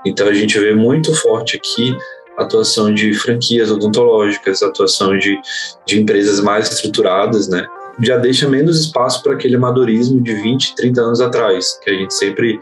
Então 0.06 0.28
a 0.28 0.34
gente 0.34 0.60
vê 0.60 0.76
muito 0.76 1.14
forte 1.16 1.58
aqui 1.58 1.98
atuação 2.38 2.94
de 2.94 3.14
franquias 3.14 3.72
odontológicas, 3.72 4.62
atuação 4.62 5.18
de, 5.18 5.40
de 5.88 6.00
empresas 6.00 6.40
mais 6.40 6.72
estruturadas, 6.72 7.48
né? 7.48 7.66
Já 8.02 8.18
deixa 8.18 8.48
menos 8.48 8.80
espaço 8.80 9.24
para 9.24 9.34
aquele 9.34 9.56
amadorismo 9.56 10.22
de 10.22 10.36
20, 10.36 10.76
30 10.76 11.02
anos 11.02 11.22
atrás, 11.22 11.80
que 11.82 11.90
a 11.90 11.94
gente 11.94 12.14
sempre 12.14 12.60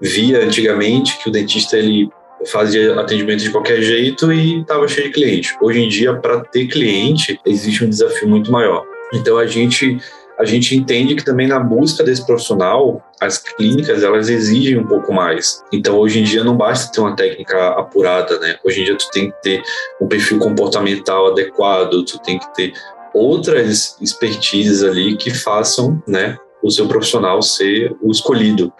via 0.00 0.44
antigamente 0.44 1.18
que 1.18 1.28
o 1.28 1.32
dentista 1.32 1.76
ele 1.76 2.08
fazia 2.46 2.98
atendimento 3.00 3.42
de 3.42 3.50
qualquer 3.50 3.82
jeito 3.82 4.32
e 4.32 4.60
estava 4.60 4.86
cheio 4.86 5.08
de 5.08 5.12
cliente. 5.12 5.56
Hoje 5.60 5.80
em 5.80 5.88
dia, 5.88 6.14
para 6.14 6.40
ter 6.40 6.66
cliente, 6.68 7.38
existe 7.44 7.84
um 7.84 7.90
desafio 7.90 8.28
muito 8.28 8.50
maior. 8.52 8.84
Então 9.12 9.36
a 9.38 9.46
gente 9.46 9.98
a 10.38 10.44
gente 10.44 10.76
entende 10.76 11.14
que 11.14 11.24
também 11.24 11.46
na 11.46 11.58
busca 11.58 12.04
desse 12.04 12.24
profissional, 12.26 13.02
as 13.20 13.38
clínicas 13.38 14.02
elas 14.02 14.28
exigem 14.28 14.78
um 14.78 14.86
pouco 14.86 15.12
mais. 15.12 15.62
Então 15.72 15.98
hoje 15.98 16.20
em 16.20 16.24
dia 16.24 16.44
não 16.44 16.56
basta 16.56 16.92
ter 16.92 17.00
uma 17.00 17.16
técnica 17.16 17.68
apurada, 17.70 18.38
né? 18.38 18.56
Hoje 18.64 18.82
em 18.82 18.84
dia 18.84 18.96
tu 18.96 19.08
tem 19.10 19.30
que 19.30 19.42
ter 19.42 19.62
um 20.00 20.06
perfil 20.06 20.38
comportamental 20.38 21.32
adequado, 21.32 22.04
tu 22.04 22.18
tem 22.18 22.38
que 22.38 22.54
ter 22.54 22.72
outras 23.14 23.96
expertises 24.00 24.82
ali 24.82 25.16
que 25.16 25.30
façam, 25.30 26.02
né, 26.06 26.36
o 26.62 26.70
seu 26.70 26.86
profissional 26.86 27.40
ser 27.40 27.96
o 28.02 28.10
escolhido. 28.10 28.72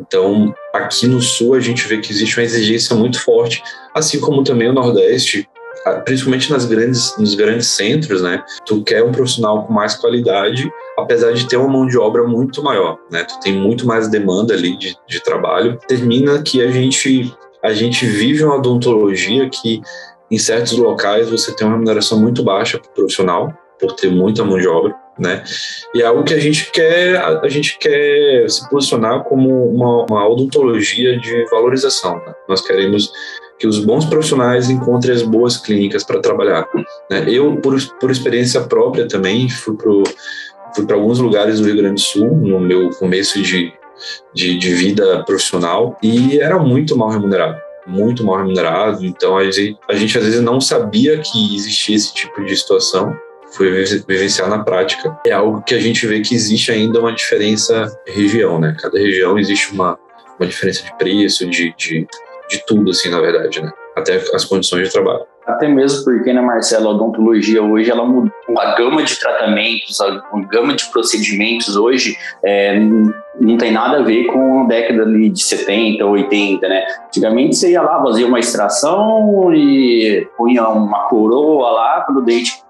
Então, 0.00 0.52
aqui 0.72 1.06
no 1.06 1.20
Sul, 1.20 1.54
a 1.54 1.60
gente 1.60 1.86
vê 1.86 1.98
que 1.98 2.10
existe 2.10 2.36
uma 2.38 2.44
exigência 2.44 2.96
muito 2.96 3.22
forte, 3.22 3.62
assim 3.94 4.18
como 4.18 4.42
também 4.42 4.68
o 4.68 4.72
Nordeste, 4.72 5.48
principalmente 6.04 6.50
nas 6.50 6.64
grandes, 6.64 7.16
nos 7.18 7.34
grandes 7.34 7.68
centros, 7.68 8.22
né? 8.22 8.42
Tu 8.64 8.82
quer 8.82 9.04
um 9.04 9.12
profissional 9.12 9.66
com 9.66 9.72
mais 9.72 9.94
qualidade, 9.94 10.68
apesar 10.98 11.32
de 11.32 11.48
ter 11.48 11.56
uma 11.56 11.68
mão 11.68 11.86
de 11.86 11.98
obra 11.98 12.26
muito 12.26 12.62
maior, 12.62 12.98
né? 13.10 13.24
Tu 13.24 13.40
tem 13.40 13.52
muito 13.52 13.86
mais 13.86 14.08
demanda 14.08 14.54
ali 14.54 14.76
de, 14.76 14.96
de 15.08 15.22
trabalho. 15.22 15.78
Termina 15.88 16.42
que 16.42 16.62
a 16.62 16.70
gente 16.70 17.34
a 17.62 17.72
gente 17.72 18.04
vive 18.04 18.44
uma 18.44 18.56
odontologia 18.56 19.48
que 19.48 19.80
em 20.30 20.38
certos 20.38 20.76
locais 20.76 21.30
você 21.30 21.54
tem 21.54 21.66
uma 21.66 21.74
remuneração 21.74 22.20
muito 22.20 22.42
baixa 22.42 22.78
para 22.78 22.90
o 22.90 22.94
profissional 22.94 23.52
por 23.80 23.92
ter 23.94 24.10
muita 24.10 24.44
mão 24.44 24.58
de 24.58 24.68
obra, 24.68 24.94
né? 25.18 25.42
E 25.94 26.02
é 26.02 26.06
algo 26.06 26.24
que 26.24 26.34
a 26.34 26.38
gente 26.38 26.70
quer 26.70 27.16
a, 27.16 27.48
gente 27.48 27.78
quer 27.78 28.48
se 28.48 28.68
posicionar 28.68 29.24
como 29.24 29.68
uma, 29.68 30.04
uma 30.04 30.28
odontologia 30.28 31.18
de 31.18 31.44
valorização. 31.50 32.16
Né? 32.16 32.34
Nós 32.48 32.60
queremos 32.60 33.10
que 33.58 33.66
os 33.66 33.78
bons 33.78 34.04
profissionais 34.04 34.68
encontrem 34.68 35.14
as 35.14 35.22
boas 35.22 35.56
clínicas 35.56 36.04
para 36.04 36.20
trabalhar. 36.20 36.66
Né? 37.10 37.24
Eu, 37.28 37.56
por, 37.56 37.76
por 38.00 38.10
experiência 38.10 38.60
própria 38.62 39.06
também, 39.06 39.48
fui 39.48 39.76
para 39.76 39.90
fui 40.74 40.86
alguns 40.92 41.18
lugares 41.18 41.60
do 41.60 41.66
Rio 41.66 41.76
Grande 41.76 41.94
do 41.94 42.00
Sul 42.00 42.36
no 42.36 42.60
meu 42.60 42.90
começo 42.90 43.40
de, 43.42 43.72
de, 44.32 44.58
de 44.58 44.74
vida 44.74 45.22
profissional 45.24 45.98
e 46.02 46.38
era 46.38 46.58
muito 46.58 46.96
mal 46.96 47.10
remunerado 47.10 47.62
muito 47.86 48.24
mal 48.24 48.38
remunerado, 48.38 49.04
então 49.04 49.36
a 49.36 49.44
gente, 49.44 49.78
a 49.90 49.94
gente 49.94 50.16
às 50.16 50.24
vezes 50.24 50.40
não 50.40 50.58
sabia 50.58 51.18
que 51.18 51.54
existia 51.54 51.94
esse 51.94 52.14
tipo 52.14 52.42
de 52.42 52.56
situação, 52.56 53.14
foi 53.52 53.84
vivenciar 54.08 54.48
na 54.48 54.64
prática. 54.64 55.14
É 55.26 55.32
algo 55.32 55.60
que 55.60 55.74
a 55.74 55.78
gente 55.78 56.06
vê 56.06 56.22
que 56.22 56.34
existe 56.34 56.72
ainda 56.72 56.98
uma 56.98 57.12
diferença 57.12 57.94
região, 58.06 58.58
né? 58.58 58.74
Cada 58.80 58.98
região 58.98 59.38
existe 59.38 59.70
uma, 59.70 59.98
uma 60.40 60.48
diferença 60.48 60.82
de 60.82 60.96
preço, 60.96 61.46
de, 61.46 61.74
de 61.76 62.06
de 62.48 62.64
tudo, 62.66 62.90
assim, 62.90 63.08
na 63.10 63.20
verdade, 63.20 63.62
né? 63.62 63.72
Até 63.96 64.16
as 64.32 64.44
condições 64.44 64.88
de 64.88 64.92
trabalho. 64.92 65.24
Até 65.46 65.68
mesmo 65.68 66.04
porque, 66.04 66.32
né, 66.32 66.40
Marcelo, 66.40 66.88
a 66.88 66.90
odontologia 66.92 67.62
hoje 67.62 67.90
ela 67.90 68.04
mudou 68.04 68.32
a 68.58 68.74
gama 68.74 69.02
de 69.02 69.18
tratamentos, 69.18 70.00
a, 70.00 70.22
gama 70.50 70.74
de 70.74 70.86
procedimentos 70.90 71.76
hoje 71.76 72.16
é, 72.42 72.78
não 73.40 73.56
tem 73.58 73.72
nada 73.72 73.98
a 73.98 74.02
ver 74.02 74.24
com 74.26 74.62
a 74.62 74.66
década 74.66 75.04
de 75.06 75.42
70, 75.42 76.04
80, 76.04 76.68
né? 76.68 76.84
Antigamente 77.06 77.56
você 77.56 77.72
ia 77.72 77.82
lá, 77.82 78.02
fazia 78.02 78.26
uma 78.26 78.38
extração 78.38 79.52
e 79.52 80.26
punha 80.36 80.68
uma 80.68 81.08
coroa 81.08 81.70
lá 81.70 82.00
para 82.00 82.16
o 82.16 82.22
dente 82.22 82.62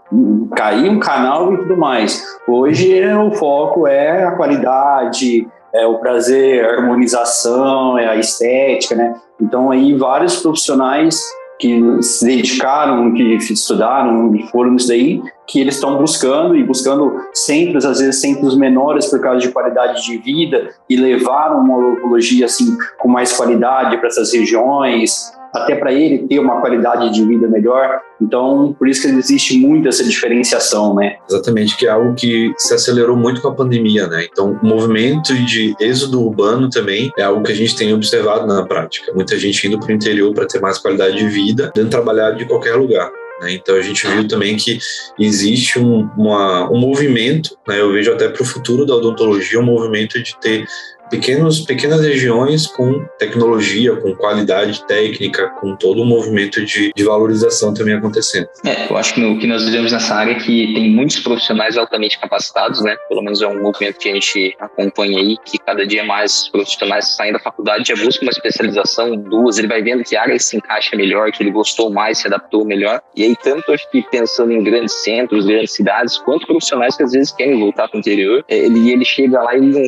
cair 0.54 0.88
um 0.90 0.98
canal 0.98 1.52
e 1.54 1.58
tudo 1.58 1.76
mais. 1.76 2.22
Hoje 2.46 3.04
o 3.14 3.30
foco 3.32 3.86
é 3.86 4.24
a 4.24 4.32
qualidade, 4.32 5.46
é 5.74 5.86
o 5.86 5.98
prazer, 5.98 6.64
a 6.64 6.72
harmonização, 6.72 7.98
é 7.98 8.08
a 8.08 8.16
estética, 8.16 8.94
né? 8.94 9.14
Então 9.40 9.70
aí 9.70 9.94
vários 9.94 10.40
profissionais 10.40 11.20
que 11.58 12.02
se 12.02 12.24
dedicaram, 12.24 13.12
que 13.14 13.34
estudaram 13.36 14.34
e 14.34 14.42
foram 14.48 14.72
nisso 14.72 14.88
daí, 14.88 15.22
que 15.46 15.60
eles 15.60 15.76
estão 15.76 15.98
buscando 15.98 16.56
e 16.56 16.64
buscando 16.64 17.14
centros, 17.32 17.84
às 17.84 18.00
vezes 18.00 18.20
centros 18.20 18.56
menores 18.56 19.06
por 19.06 19.20
causa 19.20 19.40
de 19.40 19.50
qualidade 19.50 20.02
de 20.02 20.18
vida 20.18 20.70
e 20.88 20.96
levaram 20.96 21.60
uma 21.60 21.76
odontologia 21.76 22.46
assim 22.46 22.76
com 22.98 23.08
mais 23.08 23.32
qualidade 23.32 23.96
para 23.98 24.08
essas 24.08 24.32
regiões, 24.32 25.32
até 25.54 25.76
para 25.76 25.92
ele 25.92 26.26
ter 26.26 26.40
uma 26.40 26.60
qualidade 26.60 27.10
de 27.10 27.24
vida 27.24 27.46
melhor. 27.46 28.00
Então, 28.20 28.74
por 28.76 28.88
isso 28.88 29.02
que 29.02 29.08
existe 29.08 29.56
muito 29.58 29.88
essa 29.88 30.02
diferenciação, 30.02 30.94
né? 30.94 31.16
Exatamente, 31.28 31.76
que 31.76 31.86
é 31.86 31.90
algo 31.90 32.14
que 32.14 32.52
se 32.58 32.74
acelerou 32.74 33.16
muito 33.16 33.40
com 33.40 33.48
a 33.48 33.54
pandemia, 33.54 34.08
né? 34.08 34.26
Então, 34.30 34.58
o 34.60 34.66
movimento 34.66 35.32
de 35.46 35.74
êxodo 35.80 36.20
urbano 36.20 36.68
também 36.68 37.12
é 37.16 37.22
algo 37.22 37.42
que 37.44 37.52
a 37.52 37.56
gente 37.56 37.76
tem 37.76 37.94
observado 37.94 38.46
na 38.46 38.66
prática. 38.66 39.12
Muita 39.14 39.38
gente 39.38 39.66
indo 39.66 39.78
para 39.78 39.90
o 39.90 39.92
interior 39.92 40.34
para 40.34 40.46
ter 40.46 40.60
mais 40.60 40.78
qualidade 40.78 41.16
de 41.16 41.28
vida, 41.28 41.70
dando 41.74 41.90
trabalhar 41.90 42.32
de 42.32 42.44
qualquer 42.46 42.74
lugar. 42.74 43.10
Né? 43.40 43.52
Então 43.54 43.74
a 43.76 43.80
gente 43.80 44.06
viu 44.06 44.26
também 44.26 44.56
que 44.56 44.78
existe 45.18 45.78
um, 45.78 46.08
uma, 46.16 46.70
um 46.70 46.78
movimento, 46.78 47.56
né? 47.66 47.80
eu 47.80 47.92
vejo 47.92 48.12
até 48.12 48.28
para 48.28 48.42
o 48.42 48.46
futuro 48.46 48.86
da 48.86 48.94
odontologia, 48.94 49.60
um 49.60 49.64
movimento 49.64 50.22
de 50.22 50.36
ter 50.40 50.64
pequenos, 51.10 51.60
pequenas 51.60 52.00
regiões 52.00 52.66
com 52.66 53.04
tecnologia, 53.18 53.96
com 53.96 54.14
qualidade 54.14 54.84
técnica, 54.86 55.48
com 55.60 55.76
todo 55.76 56.02
o 56.02 56.04
movimento 56.04 56.64
de, 56.64 56.92
de 56.94 57.04
valorização 57.04 57.72
também 57.72 57.94
acontecendo. 57.94 58.48
É, 58.64 58.90
eu 58.90 58.96
acho 58.96 59.14
que 59.14 59.24
o 59.24 59.38
que 59.38 59.46
nós 59.46 59.64
vivemos 59.64 59.92
nessa 59.92 60.14
área 60.14 60.32
é 60.32 60.34
que 60.34 60.74
tem 60.74 60.90
muitos 60.90 61.20
profissionais 61.20 61.76
altamente 61.76 62.18
capacitados, 62.18 62.82
né? 62.82 62.96
Pelo 63.08 63.22
menos 63.22 63.40
é 63.42 63.46
um 63.46 63.62
movimento 63.62 63.98
que 63.98 64.08
a 64.08 64.14
gente 64.14 64.54
acompanha 64.58 65.18
aí, 65.18 65.36
que 65.44 65.58
cada 65.58 65.86
dia 65.86 66.04
mais 66.04 66.48
profissionais 66.48 67.16
saem 67.16 67.32
da 67.32 67.38
faculdade 67.38 67.84
já 67.86 67.96
buscam 67.96 68.26
uma 68.26 68.30
especialização, 68.30 69.16
duas, 69.16 69.58
ele 69.58 69.68
vai 69.68 69.82
vendo 69.82 70.02
que 70.02 70.16
área 70.16 70.38
se 70.38 70.56
encaixa 70.56 70.96
melhor, 70.96 71.30
que 71.30 71.42
ele 71.42 71.50
gostou 71.50 71.90
mais, 71.90 72.18
se 72.18 72.26
adaptou 72.26 72.64
melhor. 72.64 73.00
E 73.16 73.24
aí, 73.24 73.36
tanto 73.42 73.72
acho 73.72 73.88
que 73.90 74.02
pensando 74.10 74.52
em 74.52 74.62
grandes 74.62 74.94
centros, 75.02 75.46
grandes 75.46 75.72
cidades, 75.72 76.18
quanto 76.18 76.46
profissionais 76.46 76.96
que 76.96 77.02
às 77.02 77.12
vezes 77.12 77.32
querem 77.32 77.58
voltar 77.58 77.88
para 77.88 77.96
o 77.96 78.00
interior, 78.00 78.44
é, 78.48 78.56
ele, 78.56 78.90
ele 78.90 79.04
chega 79.04 79.40
lá 79.42 79.56
e 79.56 79.60
não 79.60 79.82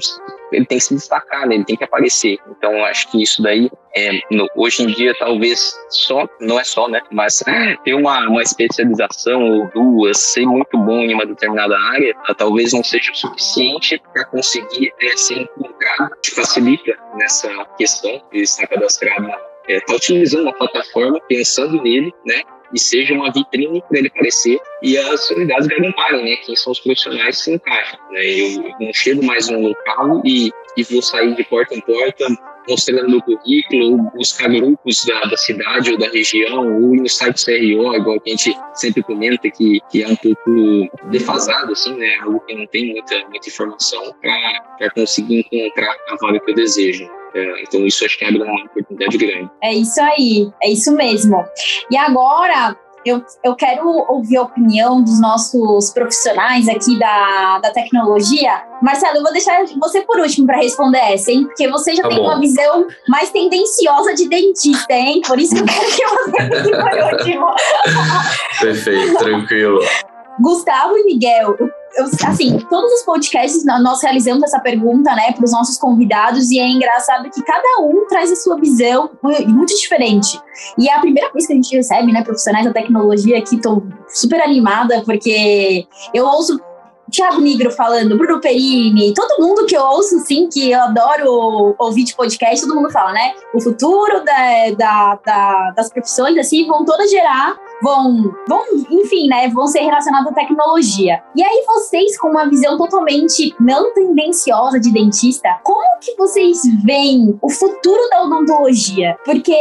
ele 0.52 0.66
tem 0.66 0.78
que 0.78 0.84
se 0.84 0.94
destacar, 0.94 1.46
né? 1.46 1.56
ele 1.56 1.64
tem 1.64 1.76
que 1.76 1.84
aparecer. 1.84 2.38
Então, 2.48 2.84
acho 2.84 3.10
que 3.10 3.22
isso 3.22 3.42
daí, 3.42 3.70
é, 3.94 4.20
no, 4.30 4.48
hoje 4.56 4.82
em 4.82 4.86
dia, 4.86 5.14
talvez 5.18 5.74
só, 5.88 6.28
não 6.40 6.58
é 6.58 6.64
só, 6.64 6.88
né? 6.88 7.00
Mas 7.10 7.42
ter 7.84 7.94
uma, 7.94 8.28
uma 8.28 8.42
especialização 8.42 9.42
ou 9.42 9.68
duas, 9.68 10.18
ser 10.18 10.46
muito 10.46 10.76
bom 10.78 11.00
em 11.00 11.14
uma 11.14 11.26
determinada 11.26 11.78
área, 11.78 12.14
talvez 12.36 12.72
não 12.72 12.84
seja 12.84 13.12
o 13.12 13.14
suficiente 13.14 14.00
para 14.12 14.24
conseguir 14.26 14.92
é, 15.00 15.16
ser 15.16 15.40
encontrado, 15.40 16.10
te 16.20 16.34
facilita 16.34 16.96
nessa 17.14 17.48
questão 17.76 18.22
de 18.32 18.40
estar 18.42 18.66
cadastrado 18.66 19.30
está 19.68 19.92
é, 19.92 19.96
utilizando 19.96 20.42
uma 20.42 20.52
plataforma, 20.52 21.20
pensando 21.28 21.82
nele, 21.82 22.14
né? 22.24 22.42
E 22.76 22.78
seja 22.78 23.14
uma 23.14 23.32
vitrine 23.32 23.82
para 23.88 23.98
ele 23.98 24.08
aparecer 24.08 24.58
e 24.82 24.98
as 24.98 25.30
unidades 25.30 25.66
garimparem, 25.66 26.22
né? 26.22 26.36
Quem 26.44 26.54
são 26.54 26.72
os 26.72 26.80
profissionais 26.80 27.38
se 27.38 27.54
encaixam. 27.54 27.98
Né? 28.10 28.24
Eu 28.26 28.74
não 28.78 28.92
chego 28.92 29.24
mais 29.24 29.48
no 29.48 29.60
local 29.60 30.20
e, 30.26 30.50
e 30.76 30.82
vou 30.84 31.00
sair 31.00 31.34
de 31.34 31.42
porta 31.44 31.74
em 31.74 31.80
porta 31.80 32.26
mostrando 32.68 33.08
meu 33.08 33.22
currículo, 33.22 34.10
buscar 34.14 34.48
grupos 34.48 35.04
da, 35.04 35.20
da 35.20 35.36
cidade 35.36 35.92
ou 35.92 35.98
da 35.98 36.08
região, 36.08 36.82
ou 36.82 36.96
no 36.96 37.08
site 37.08 37.44
CRO, 37.44 37.94
igual 37.94 38.20
que 38.20 38.30
a 38.30 38.36
gente 38.36 38.58
sempre 38.74 39.02
comenta, 39.04 39.48
que, 39.48 39.80
que 39.90 40.02
é 40.02 40.08
um 40.08 40.16
pouco 40.16 41.08
defasado, 41.10 41.72
assim, 41.72 41.94
né? 41.94 42.16
Algo 42.22 42.40
que 42.40 42.54
não 42.54 42.66
tem 42.66 42.92
muita, 42.92 43.24
muita 43.28 43.48
informação 43.48 44.12
para 44.20 44.90
conseguir 44.90 45.46
encontrar 45.50 45.94
a 46.10 46.16
vaga 46.16 46.40
que 46.40 46.50
eu 46.50 46.54
desejo. 46.56 47.08
É, 47.36 47.62
então 47.62 47.86
isso 47.86 48.04
acho 48.04 48.18
que 48.18 48.24
abre 48.24 48.42
uma 48.42 48.64
oportunidade 48.64 49.18
grande. 49.18 49.50
É 49.62 49.74
isso 49.74 50.00
aí, 50.00 50.50
é 50.62 50.70
isso 50.70 50.90
mesmo. 50.96 51.44
E 51.90 51.96
agora 51.98 52.74
eu, 53.04 53.22
eu 53.44 53.54
quero 53.54 53.86
ouvir 54.08 54.38
a 54.38 54.42
opinião 54.42 55.02
dos 55.02 55.20
nossos 55.20 55.90
profissionais 55.90 56.66
aqui 56.66 56.98
da, 56.98 57.58
da 57.58 57.70
tecnologia. 57.70 58.64
Marcelo, 58.82 59.18
eu 59.18 59.22
vou 59.22 59.32
deixar 59.32 59.64
você 59.78 60.00
por 60.00 60.18
último 60.18 60.46
para 60.46 60.56
responder 60.56 60.98
essa, 60.98 61.30
hein? 61.30 61.44
Porque 61.44 61.68
você 61.68 61.94
já 61.94 62.02
tá 62.02 62.08
tem 62.08 62.18
bom. 62.18 62.24
uma 62.24 62.40
visão 62.40 62.86
mais 63.06 63.30
tendenciosa 63.30 64.14
de 64.14 64.28
dentista, 64.28 64.94
hein? 64.94 65.20
Por 65.26 65.38
isso 65.38 65.54
que 65.54 65.60
eu 65.60 65.66
quero 65.66 65.86
que 65.86 66.56
você 66.56 66.62
fique 66.64 66.76
por 66.78 67.04
último. 67.12 67.46
Perfeito, 68.60 69.18
tranquilo. 69.18 69.80
Gustavo 70.40 70.96
e 70.98 71.04
Miguel, 71.04 71.56
eu 71.58 72.04
assim, 72.26 72.58
todos 72.68 72.92
os 72.92 73.02
podcasts 73.04 73.64
nós 73.64 74.02
realizamos 74.02 74.42
essa 74.44 74.60
pergunta, 74.60 75.14
né, 75.14 75.32
para 75.32 75.44
os 75.44 75.52
nossos 75.52 75.78
convidados 75.78 76.50
e 76.50 76.58
é 76.58 76.68
engraçado 76.68 77.30
que 77.30 77.42
cada 77.42 77.82
um 77.82 78.06
traz 78.06 78.30
a 78.30 78.36
sua 78.36 78.56
visão 78.56 79.10
muito 79.48 79.74
diferente. 79.74 80.40
E 80.78 80.88
é 80.88 80.94
a 80.94 81.00
primeira 81.00 81.30
coisa 81.30 81.46
que 81.46 81.52
a 81.52 81.56
gente 81.56 81.74
recebe, 81.74 82.12
né, 82.12 82.22
profissionais 82.22 82.66
da 82.66 82.72
tecnologia 82.72 83.38
aqui, 83.38 83.60
tô 83.60 83.82
super 84.08 84.40
animada 84.42 85.02
porque 85.04 85.86
eu 86.12 86.26
ouço 86.26 86.60
Tiago 87.10 87.40
Nigro 87.40 87.70
falando, 87.70 88.18
Bruno 88.18 88.40
Perini, 88.40 89.14
todo 89.14 89.40
mundo 89.40 89.64
que 89.64 89.76
eu 89.76 89.82
ouço, 89.82 90.18
sim, 90.20 90.48
que 90.48 90.72
eu 90.72 90.80
adoro 90.80 91.74
ouvir 91.78 92.04
de 92.04 92.14
podcast, 92.16 92.66
todo 92.66 92.74
mundo 92.74 92.90
fala, 92.90 93.12
né? 93.12 93.32
O 93.54 93.60
futuro 93.60 94.24
da, 94.24 94.70
da, 94.76 95.18
da, 95.24 95.70
das 95.70 95.88
profissões, 95.88 96.36
assim, 96.36 96.66
vão 96.66 96.84
todas 96.84 97.08
gerar 97.08 97.56
vão, 97.82 98.34
vão, 98.48 98.62
enfim, 98.90 99.28
né, 99.28 99.48
vão 99.48 99.66
ser 99.66 99.80
relacionados 99.80 100.30
à 100.32 100.34
tecnologia. 100.34 101.22
E 101.34 101.42
aí 101.42 101.64
vocês 101.66 102.18
com 102.18 102.28
uma 102.28 102.48
visão 102.48 102.76
totalmente 102.76 103.54
não 103.60 103.92
tendenciosa 103.92 104.78
de 104.80 104.92
dentista, 104.92 105.58
como 105.62 105.98
que 106.00 106.14
vocês 106.16 106.60
veem 106.84 107.38
o 107.40 107.50
futuro 107.50 108.00
da 108.10 108.22
odontologia? 108.22 109.16
Porque 109.24 109.54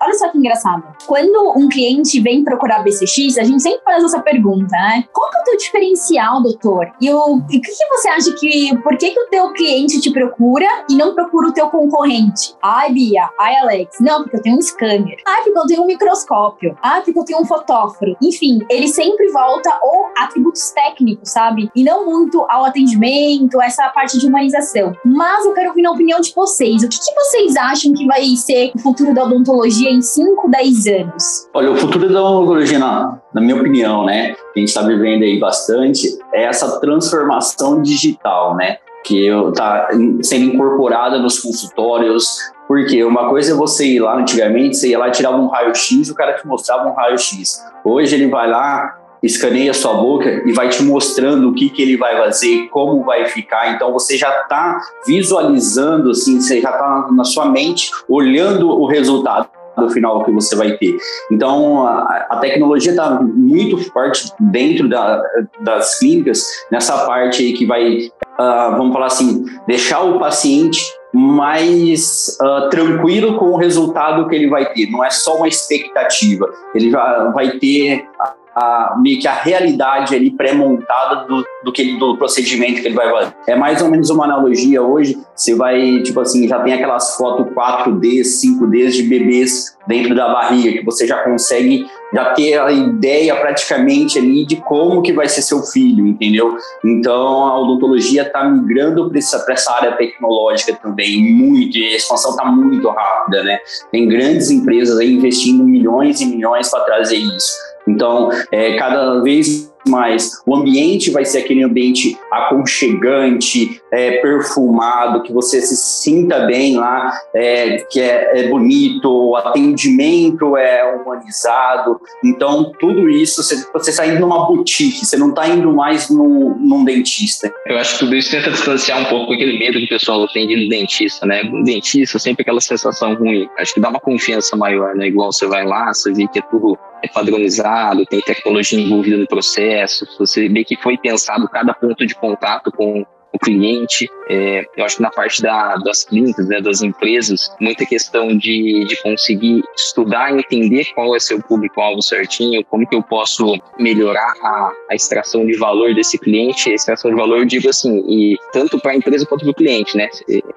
olha 0.00 0.14
só 0.14 0.28
que 0.30 0.38
engraçado. 0.38 0.84
Quando 1.06 1.52
um 1.56 1.68
cliente 1.68 2.20
vem 2.20 2.44
procurar 2.44 2.82
BCX, 2.82 3.38
a 3.38 3.44
gente 3.44 3.62
sempre 3.62 3.82
faz 3.84 4.04
essa 4.04 4.20
pergunta, 4.20 4.72
né? 4.72 5.04
Qual 5.12 5.30
que 5.30 5.38
é 5.38 5.40
o 5.40 5.44
teu 5.44 5.56
diferencial, 5.56 6.42
doutor? 6.42 6.92
E 7.00 7.12
o, 7.12 7.42
e 7.50 7.60
que, 7.60 7.70
que 7.70 7.86
você 7.88 8.08
acha 8.08 8.32
que 8.34 8.76
por 8.78 8.96
que 8.96 9.10
que 9.10 9.20
o 9.20 9.28
teu 9.28 9.52
cliente 9.52 10.00
te 10.00 10.12
procura 10.12 10.66
e 10.88 10.96
não 10.96 11.14
procura 11.14 11.48
o 11.48 11.52
teu 11.52 11.68
concorrente? 11.68 12.54
Ai, 12.62 12.92
Bia, 12.92 13.28
ai, 13.38 13.56
Alex. 13.56 13.98
Não, 14.00 14.22
porque 14.22 14.36
eu 14.36 14.42
tenho 14.42 14.56
um 14.56 14.62
scanner. 14.62 15.16
Ai, 15.26 15.42
porque 15.42 15.58
eu 15.58 15.66
tenho 15.66 15.82
um 15.82 15.86
microscópio. 15.86 16.76
Ai, 16.82 17.02
porque 17.02 17.18
eu 17.18 17.24
tenho 17.24 17.41
um 17.42 17.44
fotóforo. 17.44 18.16
Enfim, 18.22 18.60
ele 18.70 18.88
sempre 18.88 19.30
volta 19.30 19.70
ou 19.82 20.06
atributos 20.16 20.70
técnicos, 20.70 21.30
sabe? 21.30 21.70
E 21.74 21.84
não 21.84 22.06
muito 22.06 22.44
ao 22.48 22.64
atendimento, 22.64 23.60
essa 23.60 23.88
parte 23.88 24.18
de 24.18 24.26
humanização. 24.26 24.92
Mas 25.04 25.44
eu 25.44 25.52
quero 25.52 25.70
ouvir 25.70 25.86
a 25.86 25.90
opinião 25.90 26.20
de 26.20 26.32
vocês. 26.34 26.82
O 26.82 26.88
que, 26.88 26.98
que 26.98 27.14
vocês 27.14 27.56
acham 27.56 27.92
que 27.92 28.06
vai 28.06 28.24
ser 28.36 28.72
o 28.74 28.78
futuro 28.78 29.14
da 29.14 29.24
odontologia 29.24 29.90
em 29.90 30.00
5, 30.00 30.48
10 30.48 30.86
anos? 30.86 31.48
Olha, 31.54 31.72
o 31.72 31.76
futuro 31.76 32.12
da 32.12 32.22
odontologia, 32.22 32.78
na, 32.78 33.18
na 33.34 33.40
minha 33.40 33.56
opinião, 33.56 34.04
né, 34.04 34.34
a 34.54 34.58
gente 34.58 34.68
está 34.68 34.82
vivendo 34.82 35.22
aí 35.22 35.38
bastante, 35.38 36.18
é 36.32 36.44
essa 36.44 36.80
transformação 36.80 37.82
digital, 37.82 38.56
né? 38.56 38.78
que 39.04 39.26
está 39.26 39.88
sendo 40.22 40.54
incorporada 40.54 41.18
nos 41.18 41.40
consultórios, 41.40 42.38
porque 42.72 43.04
uma 43.04 43.28
coisa 43.28 43.52
é 43.52 43.54
você 43.54 43.84
ir 43.84 44.00
lá 44.00 44.16
antigamente, 44.16 44.78
você 44.78 44.88
ia 44.88 44.98
lá 44.98 45.08
e 45.08 45.10
tirava 45.10 45.36
um 45.36 45.46
raio-x, 45.46 46.08
o 46.08 46.14
cara 46.14 46.32
te 46.32 46.46
mostrava 46.46 46.88
um 46.88 46.94
raio-x. 46.94 47.62
Hoje 47.84 48.14
ele 48.14 48.28
vai 48.28 48.48
lá, 48.48 48.98
escaneia 49.22 49.74
sua 49.74 49.92
boca 49.92 50.42
e 50.46 50.52
vai 50.52 50.70
te 50.70 50.82
mostrando 50.82 51.50
o 51.50 51.54
que, 51.54 51.68
que 51.68 51.82
ele 51.82 51.98
vai 51.98 52.16
fazer, 52.16 52.68
como 52.70 53.04
vai 53.04 53.26
ficar. 53.26 53.74
Então 53.74 53.92
você 53.92 54.16
já 54.16 54.40
está 54.40 54.80
visualizando, 55.06 56.12
assim, 56.12 56.40
você 56.40 56.62
já 56.62 56.70
está 56.70 57.08
na 57.12 57.24
sua 57.24 57.44
mente 57.44 57.90
olhando 58.08 58.70
o 58.70 58.86
resultado 58.86 59.50
do 59.76 59.90
final 59.90 60.24
que 60.24 60.32
você 60.32 60.56
vai 60.56 60.72
ter. 60.78 60.96
Então, 61.30 61.86
a, 61.86 62.26
a 62.30 62.36
tecnologia 62.38 62.92
está 62.92 63.20
muito 63.20 63.76
forte 63.92 64.32
dentro 64.40 64.88
da, 64.88 65.22
das 65.60 65.98
clínicas, 65.98 66.46
nessa 66.70 67.04
parte 67.04 67.42
aí 67.42 67.52
que 67.52 67.66
vai, 67.66 67.98
uh, 68.38 68.76
vamos 68.78 68.94
falar 68.94 69.06
assim, 69.08 69.44
deixar 69.66 70.00
o 70.00 70.18
paciente 70.18 70.82
mais 71.12 72.38
uh, 72.40 72.68
tranquilo 72.70 73.36
com 73.38 73.50
o 73.50 73.56
resultado 73.56 74.28
que 74.28 74.34
ele 74.34 74.48
vai 74.48 74.72
ter. 74.72 74.90
Não 74.90 75.04
é 75.04 75.10
só 75.10 75.36
uma 75.36 75.48
expectativa. 75.48 76.50
Ele 76.74 76.90
vai, 76.90 77.32
vai 77.32 77.50
ter 77.58 78.06
a, 78.54 78.96
meio 79.00 79.20
que 79.20 79.28
a 79.28 79.34
realidade 79.34 80.14
ali 80.14 80.30
pré-montada 80.30 81.26
do, 81.26 81.44
do, 81.64 81.98
do 81.98 82.16
procedimento 82.16 82.80
que 82.80 82.88
ele 82.88 82.94
vai 82.94 83.10
fazer. 83.10 83.34
É 83.46 83.56
mais 83.56 83.82
ou 83.82 83.88
menos 83.88 84.10
uma 84.10 84.24
analogia 84.24 84.82
hoje, 84.82 85.18
você 85.34 85.54
vai, 85.54 86.02
tipo 86.02 86.20
assim, 86.20 86.46
já 86.46 86.60
tem 86.60 86.74
aquelas 86.74 87.16
fotos 87.16 87.46
4D, 87.54 88.20
5D 88.22 88.90
de 88.90 89.02
bebês 89.04 89.76
dentro 89.86 90.14
da 90.14 90.28
barriga, 90.28 90.72
que 90.72 90.84
você 90.84 91.06
já 91.06 91.18
consegue 91.24 91.86
já 92.12 92.32
ter 92.34 92.60
a 92.60 92.70
ideia 92.70 93.34
praticamente 93.36 94.18
ali 94.18 94.44
de 94.44 94.56
como 94.56 95.02
que 95.02 95.12
vai 95.12 95.28
ser 95.28 95.42
seu 95.42 95.62
filho, 95.62 96.06
entendeu? 96.06 96.56
Então 96.84 97.44
a 97.44 97.60
odontologia 97.60 98.22
está 98.22 98.44
migrando 98.44 99.08
para 99.08 99.18
essa, 99.18 99.44
essa, 99.48 99.72
área 99.72 99.92
tecnológica 99.96 100.74
também, 100.74 101.32
muito, 101.32 101.76
e 101.76 101.94
a 101.94 101.96
expansão 101.96 102.32
está 102.32 102.44
muito 102.44 102.88
rápida, 102.88 103.42
né? 103.42 103.58
Tem 103.90 104.06
grandes 104.06 104.50
empresas 104.50 104.98
aí 104.98 105.12
investindo 105.12 105.64
milhões 105.64 106.20
e 106.20 106.26
milhões 106.26 106.70
para 106.70 106.84
trazer 106.84 107.16
isso. 107.16 107.71
Então, 107.86 108.30
é, 108.50 108.76
cada 108.76 109.20
vez 109.20 109.72
mais 109.86 110.40
o 110.46 110.54
ambiente 110.54 111.10
vai 111.10 111.24
ser 111.24 111.38
aquele 111.38 111.62
ambiente 111.62 112.16
aconchegante, 112.30 113.81
é, 113.92 114.12
perfumado, 114.22 115.22
que 115.22 115.32
você 115.32 115.60
se 115.60 115.76
sinta 115.76 116.46
bem 116.46 116.78
lá, 116.78 117.12
é, 117.34 117.76
que 117.90 118.00
é, 118.00 118.40
é, 118.40 118.48
bonito, 118.48 119.04
o 119.04 119.36
atendimento 119.36 120.56
é 120.56 120.96
humanizado. 120.96 122.00
Então, 122.24 122.72
tudo 122.80 123.10
isso, 123.10 123.42
você, 123.42 123.66
você 123.70 123.90
está 123.90 124.06
indo 124.06 124.20
numa 124.20 124.46
boutique, 124.46 125.04
você 125.04 125.16
não 125.18 125.28
está 125.28 125.46
indo 125.46 125.70
mais 125.74 126.08
no, 126.08 126.56
num 126.56 126.84
dentista. 126.84 127.52
Eu 127.66 127.76
acho 127.76 127.94
que 127.94 127.98
tudo 128.00 128.16
isso 128.16 128.30
tenta 128.30 128.50
distanciar 128.50 128.98
um 128.98 129.04
pouco 129.04 129.34
aquele 129.34 129.58
medo 129.58 129.78
que 129.78 129.84
o 129.84 129.88
pessoal 129.88 130.26
tem 130.28 130.46
de 130.46 130.54
ir 130.54 130.64
no 130.64 130.70
dentista, 130.70 131.26
né? 131.26 131.42
Dentista, 131.64 132.18
sempre 132.18 132.42
aquela 132.42 132.60
sensação 132.60 133.14
ruim. 133.14 133.46
Acho 133.58 133.74
que 133.74 133.80
dá 133.80 133.90
uma 133.90 134.00
confiança 134.00 134.56
maior, 134.56 134.94
né? 134.94 135.08
Igual 135.08 135.30
você 135.32 135.46
vai 135.46 135.66
lá, 135.66 135.92
você 135.92 136.10
vê 136.12 136.26
que 136.26 136.38
é 136.38 136.42
tudo 136.42 136.78
é 137.02 137.08
padronizado, 137.08 138.06
tem 138.06 138.20
tecnologia 138.20 138.80
envolvida 138.80 139.16
no 139.16 139.26
processo, 139.26 140.06
você 140.18 140.48
vê 140.48 140.62
que 140.62 140.76
foi 140.76 140.96
pensado 140.96 141.48
cada 141.48 141.74
ponto 141.74 142.06
de 142.06 142.14
contato 142.14 142.70
com 142.70 143.04
o 143.32 143.38
cliente. 143.38 144.08
É, 144.28 144.64
eu 144.76 144.84
acho 144.84 144.96
que 144.96 145.02
na 145.02 145.10
parte 145.10 145.42
da, 145.42 145.76
das 145.76 146.04
clínicas, 146.04 146.46
né, 146.48 146.60
das 146.60 146.82
empresas, 146.82 147.54
muita 147.60 147.84
questão 147.84 148.36
de, 148.36 148.84
de 148.86 148.96
conseguir 149.02 149.62
estudar, 149.76 150.32
entender 150.36 150.86
qual 150.94 151.14
é 151.16 151.20
seu 151.20 151.40
público-alvo 151.42 152.02
certinho, 152.02 152.64
como 152.64 152.86
que 152.86 152.94
eu 152.94 153.02
posso 153.02 153.58
melhorar 153.78 154.34
a, 154.42 154.72
a 154.90 154.94
extração 154.94 155.46
de 155.46 155.56
valor 155.56 155.94
desse 155.94 156.18
cliente. 156.18 156.70
A 156.70 156.74
extração 156.74 157.10
de 157.10 157.16
valor, 157.16 157.38
eu 157.38 157.44
digo 157.44 157.68
assim, 157.68 158.04
e 158.08 158.36
tanto 158.52 158.78
para 158.78 158.92
a 158.92 158.96
empresa 158.96 159.26
quanto 159.26 159.42
para 159.44 159.50
o 159.50 159.54
cliente, 159.54 159.96
né? 159.96 160.08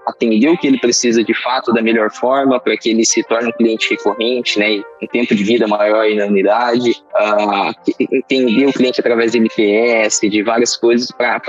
Atender 0.08 0.50
o 0.50 0.58
que 0.58 0.68
ele 0.68 0.80
precisa 0.80 1.24
de 1.24 1.34
fato 1.34 1.74
da 1.74 1.82
melhor 1.82 2.12
forma 2.12 2.60
para 2.60 2.78
que 2.78 2.90
ele 2.90 3.06
se 3.06 3.24
torne 3.24 3.50
um 3.50 3.54
cliente 3.54 3.90
recorrente, 3.90 4.60
né? 4.60 4.82
Um 5.02 5.08
tempo 5.08 5.34
de 5.34 5.44
vida 5.44 5.68
maior 5.68 6.02
aí 6.02 6.16
na 6.16 6.26
unidade, 6.26 6.92
uh, 6.92 7.74
entender 8.00 8.66
o 8.66 8.74
cliente 8.74 9.00
através 9.00 9.32
de 9.32 9.38
NPS, 9.38 10.20
de 10.22 10.44
várias 10.44 10.76
coisas 10.76 11.12
para 11.12 11.40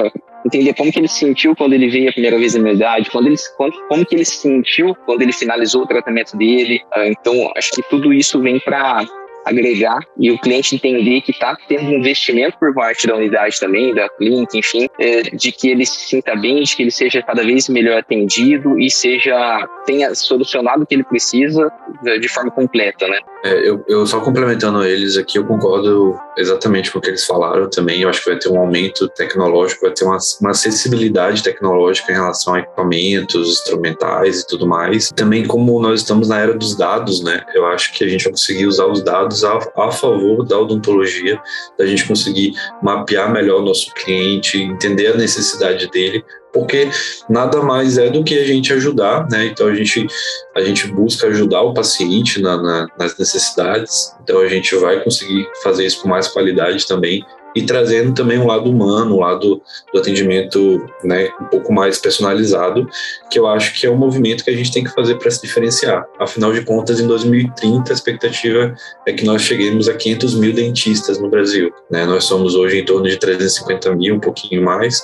entender 0.47 0.75
como 0.75 0.93
que 0.93 0.99
ele 0.99 1.09
se 1.09 1.19
sentiu 1.19 1.55
quando 1.55 1.73
ele 1.75 1.89
veio 1.89 2.09
a 2.09 2.13
primeira 2.13 2.39
vez 2.39 2.55
na 2.55 2.61
unidade, 2.61 3.11
quando 3.11 3.27
ele, 3.27 3.37
como, 3.57 3.73
como 3.89 4.07
que 4.07 4.15
ele 4.15 4.25
se 4.25 4.37
sentiu 4.37 4.95
quando 5.05 5.23
ele 5.23 5.33
finalizou 5.33 5.83
o 5.83 5.87
tratamento 5.87 6.37
dele. 6.37 6.81
Uh, 6.97 7.05
então, 7.09 7.53
acho 7.57 7.73
que 7.73 7.83
tudo 7.83 8.13
isso 8.13 8.41
vem 8.41 8.59
para 8.61 9.05
agregar 9.47 10.01
e 10.19 10.31
o 10.31 10.39
cliente 10.39 10.75
entender 10.75 11.21
que 11.21 11.31
está 11.31 11.57
tendo 11.69 11.85
um 11.85 11.99
investimento 11.99 12.59
por 12.59 12.75
parte 12.75 13.07
da 13.07 13.15
unidade 13.15 13.59
também, 13.61 13.95
da 13.95 14.09
clínica, 14.09 14.59
enfim, 14.59 14.89
é, 14.99 15.23
de 15.23 15.53
que 15.53 15.69
ele 15.69 15.87
se 15.87 16.09
sinta 16.09 16.35
bem, 16.35 16.63
de 16.63 16.77
que 16.77 16.83
ele 16.83 16.91
seja 16.91 17.23
cada 17.23 17.45
vez 17.45 17.69
melhor 17.69 17.99
atendido 17.99 18.79
e 18.79 18.91
seja 18.91 19.67
tenha 19.87 20.15
solucionado 20.15 20.83
o 20.83 20.87
que 20.87 20.95
ele 20.97 21.05
precisa 21.05 21.71
de 22.21 22.29
forma 22.29 22.51
completa, 22.51 23.07
né? 23.07 23.21
É, 23.45 23.69
eu, 23.69 23.85
eu 23.89 24.05
só 24.07 24.21
complementando 24.21 24.85
eles 24.85 25.17
aqui, 25.17 25.39
eu 25.39 25.47
concordo 25.47 26.19
exatamente 26.37 26.91
com 26.91 26.99
o 26.99 27.03
que 27.03 27.11
eles 27.11 27.25
falaram 27.25 27.71
também. 27.71 28.01
Eu 28.01 28.09
acho 28.09 28.25
que 28.25 28.31
vai 28.31 28.39
ter 28.39 28.49
um 28.49 28.59
aumento 28.59 29.09
tecnológico, 29.11 29.83
vai 29.83 29.93
ter 29.93 30.05
uma, 30.05 30.19
uma 30.41 30.51
acessibilidade 30.51 31.43
tecnológica 31.43 32.11
em 32.11 32.17
relação 32.17 32.55
a 32.55 32.61
equipamentos, 32.61 33.49
instrumentais 33.49 34.41
e 34.41 34.47
tudo 34.47 34.67
mais. 34.67 35.13
Também 35.13 35.47
como 35.47 35.81
nós 35.81 36.01
estamos 36.01 36.29
na 36.29 36.41
era 36.41 36.55
dos 36.55 36.77
dados, 36.77 37.23
né? 37.23 37.45
Eu 37.55 37.67
acho 37.67 37.93
que 37.93 38.03
a 38.03 38.09
gente 38.09 38.25
vai 38.25 38.33
conseguir 38.33 38.67
usar 38.67 38.87
os 38.87 39.03
dados 39.03 39.36
dados 39.41 39.45
a, 39.45 39.85
a 39.85 39.93
favor 39.93 40.45
da 40.45 40.59
odontologia, 40.59 41.41
da 41.79 41.87
gente 41.87 42.07
conseguir 42.07 42.55
mapear 42.83 43.33
melhor 43.33 43.61
o 43.61 43.65
nosso 43.65 43.93
cliente, 43.95 44.61
entender 44.61 45.09
a 45.09 45.17
necessidade 45.17 45.91
dele, 45.91 46.25
porque 46.53 46.89
nada 47.29 47.63
mais 47.63 47.99
é 47.99 48.09
do 48.09 48.25
que 48.25 48.39
a 48.39 48.45
gente 48.45 48.73
ajudar, 48.73 49.29
né? 49.31 49.47
Então 49.47 49.67
a 49.67 49.75
gente, 49.75 50.07
a 50.55 50.61
gente 50.63 50.87
busca 50.89 51.27
ajudar 51.27 51.63
o 51.63 51.75
paciente 51.75 52.41
na, 52.41 52.57
na, 52.57 52.87
nas 52.99 53.19
necessidades, 53.19 54.15
então 54.23 54.41
a 54.41 54.49
gente 54.49 54.75
vai 54.77 55.03
conseguir 55.03 55.47
fazer 55.63 55.85
isso 55.85 56.01
com 56.01 56.09
mais 56.09 56.29
qualidade 56.29 56.87
também 56.87 57.25
e 57.57 57.63
trazendo 57.63 58.13
também 58.13 58.39
um 58.39 58.47
lado 58.47 58.71
humano, 58.71 59.17
um 59.17 59.21
lado 59.21 59.63
do 59.91 59.99
atendimento 59.99 60.87
né, 61.03 61.31
um 61.41 61.47
pouco 61.47 61.73
mais 61.73 61.99
personalizado, 61.99 62.87
que 63.31 63.39
eu 63.39 63.47
acho 63.47 63.73
que 63.73 63.87
é 63.87 63.91
um 63.91 63.97
movimento 63.97 64.45
que 64.45 64.51
a 64.51 64.55
gente 64.55 64.71
tem 64.71 64.85
que 64.85 64.91
fazer 64.91 65.15
para 65.15 65.31
se 65.31 65.41
diferenciar. 65.41 66.07
Afinal 66.21 66.53
de 66.53 66.61
contas, 66.63 67.01
em 67.01 67.07
2030, 67.07 67.91
a 67.91 67.95
expectativa 67.95 68.75
é 69.07 69.13
que 69.15 69.25
nós 69.25 69.41
cheguemos 69.41 69.89
a 69.89 69.95
500 69.95 70.35
mil 70.35 70.53
dentistas 70.53 71.19
no 71.19 71.31
Brasil. 71.31 71.73
Né? 71.91 72.05
Nós 72.05 72.25
somos 72.25 72.55
hoje 72.55 72.81
em 72.81 72.85
torno 72.85 73.09
de 73.09 73.19
350 73.19 73.97
mil, 73.97 74.17
um 74.17 74.21
pouquinho 74.21 74.63
mais, 74.63 75.03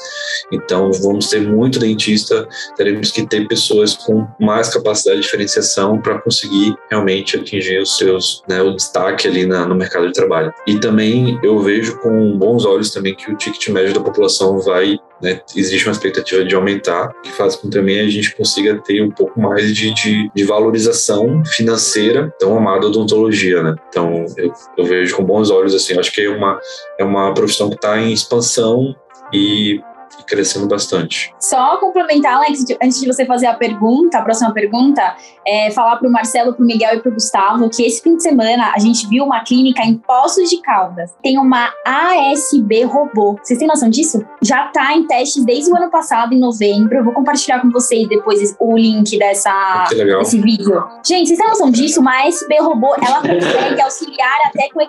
então 0.52 0.92
vamos 0.92 1.30
ter 1.30 1.40
muito 1.40 1.78
dentista, 1.78 2.46
teremos 2.76 3.10
que 3.10 3.26
ter 3.26 3.48
pessoas 3.48 3.94
com 3.94 4.26
mais 4.38 4.68
capacidade 4.68 5.20
de 5.20 5.24
diferenciação 5.24 5.98
para 6.02 6.18
conseguir 6.18 6.74
realmente 6.90 7.36
atingir 7.36 7.80
os 7.80 7.96
seus, 7.96 8.42
né, 8.46 8.60
o 8.60 8.76
destaque 8.76 9.26
ali 9.26 9.46
na, 9.46 9.66
no 9.66 9.74
mercado 9.74 10.06
de 10.06 10.12
trabalho. 10.12 10.52
E 10.66 10.78
também 10.78 11.38
eu 11.42 11.58
vejo 11.58 11.98
com 12.00 12.41
bons 12.42 12.64
olhos 12.64 12.90
também 12.90 13.14
que 13.14 13.30
o 13.30 13.36
ticket 13.36 13.68
médio 13.68 13.94
da 13.94 14.00
população 14.00 14.58
vai, 14.58 14.98
né, 15.22 15.40
existe 15.54 15.86
uma 15.86 15.92
expectativa 15.92 16.44
de 16.44 16.54
aumentar, 16.56 17.12
que 17.22 17.30
faz 17.30 17.54
com 17.54 17.68
que 17.68 17.76
também 17.76 18.00
a 18.00 18.08
gente 18.08 18.34
consiga 18.34 18.82
ter 18.82 19.00
um 19.00 19.10
pouco 19.10 19.40
mais 19.40 19.74
de, 19.76 19.94
de, 19.94 20.28
de 20.34 20.44
valorização 20.44 21.44
financeira 21.44 22.34
tão 22.40 22.58
amada 22.58 22.88
odontologia, 22.88 23.62
né? 23.62 23.76
Então, 23.88 24.26
eu, 24.36 24.52
eu, 24.76 24.84
vejo 24.84 25.16
com 25.16 25.24
bons 25.24 25.50
olhos, 25.50 25.72
assim, 25.72 25.96
acho 25.96 26.12
que 26.12 26.22
é 26.22 26.28
uma, 26.28 26.58
é 26.98 27.04
uma 27.04 27.32
profissão 27.32 27.68
que 27.68 27.76
está 27.76 27.96
em 28.00 28.12
expansão 28.12 28.96
e 29.32 29.80
crescendo 30.26 30.66
bastante. 30.66 31.34
Só 31.40 31.76
complementar, 31.78 32.34
Alex, 32.34 32.64
antes 32.82 33.00
de 33.00 33.06
você 33.06 33.24
fazer 33.24 33.46
a 33.46 33.54
pergunta, 33.54 34.18
a 34.18 34.22
próxima 34.22 34.52
pergunta, 34.52 35.16
é 35.46 35.70
falar 35.70 35.96
para 35.96 36.08
o 36.08 36.12
Marcelo, 36.12 36.54
para 36.54 36.62
o 36.62 36.66
Miguel 36.66 36.96
e 36.96 37.00
para 37.00 37.10
o 37.10 37.14
Gustavo 37.14 37.68
que 37.68 37.84
esse 37.84 38.02
fim 38.02 38.16
de 38.16 38.22
semana 38.22 38.72
a 38.74 38.78
gente 38.78 39.06
viu 39.08 39.24
uma 39.24 39.40
clínica 39.40 39.82
em 39.82 39.96
Poços 39.96 40.48
de 40.48 40.60
Caldas. 40.60 41.12
Tem 41.22 41.38
uma 41.38 41.72
ASB 41.84 42.84
robô. 42.84 43.36
Vocês 43.42 43.58
têm 43.58 43.68
noção 43.68 43.88
disso? 43.88 44.24
Já 44.42 44.66
está 44.66 44.94
em 44.94 45.06
teste 45.06 45.44
desde 45.44 45.70
o 45.70 45.76
ano 45.76 45.90
passado, 45.90 46.34
em 46.34 46.38
novembro. 46.38 46.96
Eu 46.96 47.04
vou 47.04 47.12
compartilhar 47.12 47.60
com 47.60 47.70
vocês 47.70 48.08
depois 48.08 48.54
o 48.58 48.76
link 48.76 49.18
dessa, 49.18 49.86
desse 49.90 50.40
vídeo. 50.40 50.84
Gente, 51.04 51.28
vocês 51.28 51.38
têm 51.38 51.48
noção 51.48 51.70
disso? 51.70 52.00
Uma 52.00 52.26
ASB 52.26 52.58
robô, 52.60 52.94
ela 52.96 53.20
consegue 53.20 53.80
auxiliar 53.80 54.38
até 54.46 54.68
com, 54.70 54.80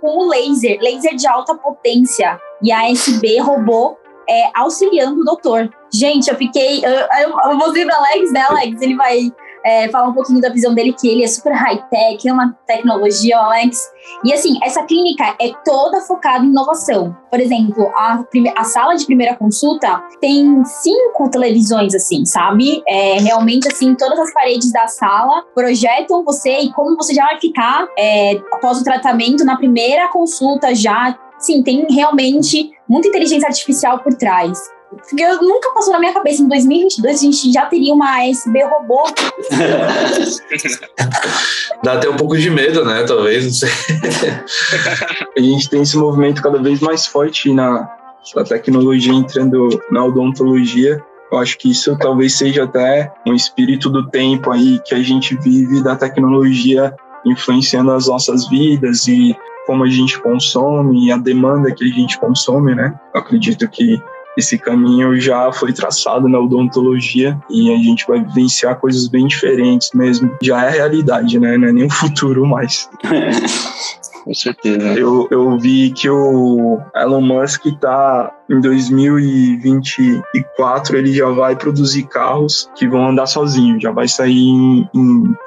com 0.00 0.26
o 0.26 0.28
laser, 0.28 0.78
laser 0.80 1.14
de 1.14 1.26
alta 1.26 1.54
potência. 1.54 2.38
E 2.62 2.70
a 2.70 2.90
ASB 2.90 3.38
robô 3.40 3.96
é, 4.30 4.50
auxiliando 4.54 5.20
o 5.20 5.24
doutor. 5.24 5.68
Gente, 5.92 6.30
eu 6.30 6.36
fiquei. 6.36 6.84
Eu, 6.84 6.90
eu, 6.90 7.50
eu 7.50 7.56
mostrei 7.56 7.84
para 7.84 7.96
Alex, 7.96 8.32
né, 8.32 8.46
Alex? 8.48 8.80
Ele 8.80 8.94
vai 8.94 9.32
é, 9.64 9.88
falar 9.88 10.08
um 10.08 10.12
pouquinho 10.12 10.40
da 10.40 10.48
visão 10.48 10.74
dele, 10.74 10.92
que 10.92 11.08
ele 11.08 11.24
é 11.24 11.26
super 11.26 11.52
high-tech, 11.52 12.26
é 12.26 12.32
uma 12.32 12.56
tecnologia, 12.66 13.36
Alex. 13.38 13.78
E 14.24 14.32
assim, 14.32 14.58
essa 14.62 14.82
clínica 14.84 15.34
é 15.40 15.52
toda 15.64 16.00
focada 16.00 16.44
em 16.44 16.48
inovação. 16.48 17.16
Por 17.30 17.40
exemplo, 17.40 17.90
a, 17.94 18.24
a 18.56 18.64
sala 18.64 18.94
de 18.94 19.04
primeira 19.04 19.36
consulta 19.36 20.02
tem 20.20 20.64
cinco 20.64 21.28
televisões, 21.30 21.94
assim, 21.94 22.24
sabe? 22.24 22.82
É, 22.86 23.18
realmente, 23.18 23.68
assim, 23.68 23.94
todas 23.94 24.18
as 24.18 24.32
paredes 24.32 24.72
da 24.72 24.86
sala 24.86 25.44
projetam 25.54 26.24
você 26.24 26.60
e 26.60 26.72
como 26.72 26.96
você 26.96 27.14
já 27.14 27.24
vai 27.24 27.40
ficar 27.40 27.86
é, 27.98 28.36
após 28.52 28.80
o 28.80 28.84
tratamento 28.84 29.44
na 29.44 29.56
primeira 29.56 30.08
consulta 30.08 30.74
já 30.74 31.18
sim, 31.40 31.62
tem 31.62 31.86
realmente 31.90 32.70
muita 32.88 33.08
inteligência 33.08 33.48
artificial 33.48 33.98
por 34.00 34.14
trás. 34.14 34.58
Porque 34.90 35.22
eu 35.22 35.40
nunca 35.40 35.72
passou 35.72 35.92
na 35.92 36.00
minha 36.00 36.12
cabeça, 36.12 36.42
em 36.42 36.48
2022 36.48 37.16
a 37.16 37.22
gente 37.22 37.52
já 37.52 37.66
teria 37.66 37.94
uma 37.94 38.22
ASB 38.22 38.64
robô. 38.64 39.04
Dá 41.84 41.92
até 41.94 42.10
um 42.10 42.16
pouco 42.16 42.36
de 42.36 42.50
medo, 42.50 42.84
né? 42.84 43.04
Talvez, 43.04 43.44
não 43.44 43.52
sei. 43.52 43.70
a 45.38 45.40
gente 45.40 45.70
tem 45.70 45.82
esse 45.82 45.96
movimento 45.96 46.42
cada 46.42 46.60
vez 46.60 46.80
mais 46.80 47.06
forte 47.06 47.52
na 47.52 47.88
a 48.36 48.44
tecnologia 48.44 49.12
entrando 49.12 49.80
na 49.90 50.04
odontologia. 50.04 51.02
Eu 51.32 51.38
acho 51.38 51.56
que 51.56 51.70
isso 51.70 51.96
talvez 51.98 52.36
seja 52.36 52.64
até 52.64 53.12
um 53.26 53.34
espírito 53.34 53.88
do 53.88 54.08
tempo 54.08 54.50
aí 54.50 54.78
que 54.84 54.94
a 54.94 55.02
gente 55.02 55.36
vive 55.36 55.82
da 55.82 55.96
tecnologia 55.96 56.94
influenciando 57.24 57.92
as 57.92 58.08
nossas 58.08 58.48
vidas 58.48 59.06
e 59.06 59.34
como 59.70 59.84
a 59.84 59.88
gente 59.88 60.20
consome 60.20 61.06
e 61.06 61.12
a 61.12 61.16
demanda 61.16 61.72
que 61.72 61.84
a 61.84 61.86
gente 61.86 62.18
consome, 62.18 62.74
né? 62.74 62.92
Eu 63.14 63.20
acredito 63.20 63.68
que 63.68 64.02
esse 64.36 64.58
caminho 64.58 65.20
já 65.20 65.52
foi 65.52 65.72
traçado 65.72 66.28
na 66.28 66.40
odontologia 66.40 67.38
e 67.48 67.72
a 67.72 67.76
gente 67.76 68.04
vai 68.04 68.20
vivenciar 68.20 68.80
coisas 68.80 69.06
bem 69.06 69.28
diferentes 69.28 69.90
mesmo. 69.94 70.36
Já 70.42 70.64
é 70.64 70.70
a 70.70 70.72
realidade, 70.72 71.38
né? 71.38 71.56
Não 71.56 71.68
é 71.68 71.72
nem 71.72 71.84
o 71.84 71.90
futuro 71.90 72.44
mais. 72.44 72.90
Com 74.24 74.34
certeza. 74.34 74.98
Eu, 74.98 75.28
eu 75.30 75.56
vi 75.56 75.92
que 75.92 76.10
o 76.10 76.80
Elon 76.96 77.20
Musk 77.20 77.66
está 77.66 78.34
em 78.50 78.60
2024 78.60 80.96
ele 80.96 81.12
já 81.12 81.30
vai 81.30 81.54
produzir 81.54 82.08
carros 82.08 82.68
que 82.74 82.88
vão 82.88 83.10
andar 83.10 83.26
sozinho, 83.26 83.80
já 83.80 83.92
vai 83.92 84.08
sair 84.08 84.48
em, 84.48 84.88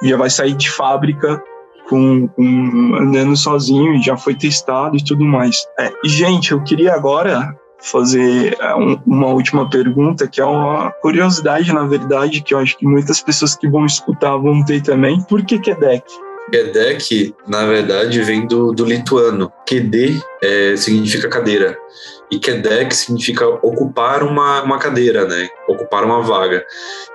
já 0.02 0.16
vai 0.16 0.30
sair 0.30 0.54
de 0.54 0.70
fábrica 0.70 1.42
com, 1.88 2.28
com, 2.28 2.96
andando 2.96 3.36
sozinho, 3.36 4.02
já 4.02 4.16
foi 4.16 4.34
testado 4.34 4.96
e 4.96 5.04
tudo 5.04 5.24
mais. 5.24 5.66
É, 5.78 5.92
e 6.04 6.08
gente, 6.08 6.52
eu 6.52 6.62
queria 6.62 6.94
agora 6.94 7.54
fazer 7.80 8.56
é, 8.60 8.74
um, 8.74 8.98
uma 9.06 9.28
última 9.28 9.68
pergunta, 9.68 10.26
que 10.26 10.40
é 10.40 10.44
uma 10.44 10.90
curiosidade, 11.02 11.72
na 11.72 11.86
verdade, 11.86 12.42
que 12.42 12.54
eu 12.54 12.58
acho 12.58 12.76
que 12.78 12.86
muitas 12.86 13.20
pessoas 13.20 13.54
que 13.54 13.68
vão 13.68 13.84
escutar 13.84 14.36
vão 14.36 14.64
ter 14.64 14.82
também. 14.82 15.20
Por 15.22 15.44
que 15.44 15.58
Quebec? 15.58 16.04
Quebec, 16.50 17.34
na 17.46 17.64
verdade, 17.66 18.20
vem 18.22 18.46
do, 18.46 18.72
do 18.72 18.84
lituano. 18.84 19.50
Quede 19.66 20.20
é, 20.42 20.76
significa 20.76 21.28
cadeira. 21.28 21.76
E 22.30 22.38
Quebec 22.38 22.94
significa 22.94 23.46
ocupar 23.46 24.22
uma, 24.22 24.62
uma 24.62 24.78
cadeira, 24.78 25.26
né? 25.26 25.48
Ocupar 25.68 26.04
uma 26.04 26.22
vaga. 26.22 26.64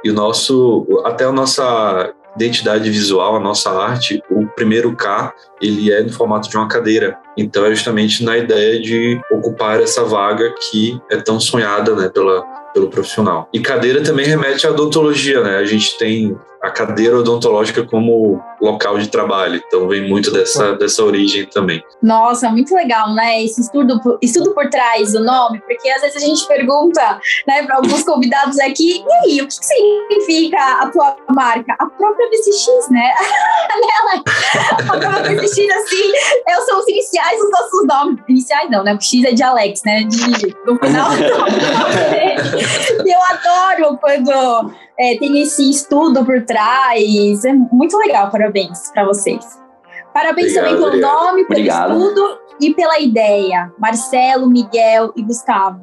E 0.03 0.09
o 0.09 0.13
nosso, 0.13 0.85
até 1.05 1.25
a 1.25 1.31
nossa 1.31 2.13
identidade 2.35 2.89
visual, 2.89 3.35
a 3.35 3.39
nossa 3.39 3.71
arte, 3.71 4.21
o 4.29 4.45
primeiro 4.47 4.95
K, 4.95 5.33
ele 5.61 5.91
é 5.91 6.01
no 6.01 6.11
formato 6.11 6.49
de 6.49 6.57
uma 6.57 6.67
cadeira. 6.67 7.17
Então 7.37 7.65
é 7.65 7.73
justamente 7.73 8.23
na 8.23 8.37
ideia 8.37 8.81
de 8.81 9.19
ocupar 9.31 9.81
essa 9.81 10.03
vaga 10.03 10.53
que 10.69 10.99
é 11.09 11.17
tão 11.17 11.39
sonhada, 11.39 11.95
né, 11.95 12.09
pela, 12.09 12.41
pelo 12.73 12.89
profissional. 12.89 13.47
E 13.53 13.59
cadeira 13.59 14.01
também 14.01 14.25
remete 14.25 14.67
à 14.67 14.71
odontologia, 14.71 15.41
né? 15.41 15.57
A 15.57 15.65
gente 15.65 15.97
tem 15.97 16.37
a 16.61 16.69
cadeira 16.69 17.17
odontológica 17.17 17.85
como 17.85 18.41
local 18.61 18.97
de 18.97 19.07
trabalho. 19.07 19.61
Então 19.65 19.87
vem 19.87 20.07
muito 20.07 20.31
dessa, 20.31 20.73
dessa 20.73 21.03
origem 21.03 21.45
também. 21.45 21.81
Nossa, 22.01 22.49
muito 22.49 22.73
legal, 22.73 23.13
né? 23.13 23.43
Esse 23.43 23.61
estudo, 23.61 23.99
estudo 24.21 24.53
por 24.53 24.69
trás 24.69 25.13
do 25.13 25.23
nome, 25.23 25.61
porque 25.61 25.89
às 25.89 26.01
vezes 26.01 26.21
a 26.21 26.25
gente 26.25 26.45
pergunta 26.47 27.19
né, 27.47 27.63
para 27.63 27.77
alguns 27.77 28.03
convidados 28.03 28.59
aqui, 28.59 29.03
e 29.07 29.13
aí, 29.13 29.41
o 29.41 29.47
que 29.47 29.53
significa 29.53 30.57
a 30.81 30.89
tua 30.89 31.15
marca? 31.33 31.73
A 31.79 31.85
própria 31.85 32.29
BCX, 32.29 32.89
né? 32.89 33.11
a 34.71 34.75
própria 34.75 35.35
BCX, 35.35 35.57
assim, 35.57 36.11
eu 36.47 36.61
sou 36.65 36.79
os 36.79 36.87
iniciais 36.87 37.39
dos 37.39 37.51
nossos 37.51 37.87
nomes. 37.87 38.19
Iniciais 38.27 38.69
não, 38.69 38.83
né? 38.83 38.93
O 38.93 39.01
X 39.01 39.23
é 39.23 39.31
de 39.31 39.43
Alex, 39.43 39.81
né? 39.85 40.03
De, 40.03 40.55
no 40.65 40.77
final. 40.77 41.09
eu 43.05 43.19
adoro 43.29 43.97
quando 43.97 44.71
é, 44.99 45.17
tem 45.17 45.41
esse 45.41 45.69
estudo 45.69 46.25
por 46.25 46.43
trás. 46.45 47.45
É 47.45 47.53
muito 47.53 47.97
legal, 47.97 48.29
parabéns 48.29 48.91
para 48.91 49.05
vocês. 49.05 49.45
Parabéns 50.13 50.57
obrigado, 50.57 50.63
também 50.63 50.75
pelo 50.75 50.87
obrigado. 50.87 51.13
nome, 51.13 51.45
pelo 51.45 51.59
obrigado. 51.59 51.97
estudo 51.97 52.39
e 52.59 52.73
pela 52.73 52.99
ideia. 52.99 53.71
Marcelo, 53.79 54.47
Miguel 54.47 55.13
e 55.15 55.23
Gustavo. 55.23 55.81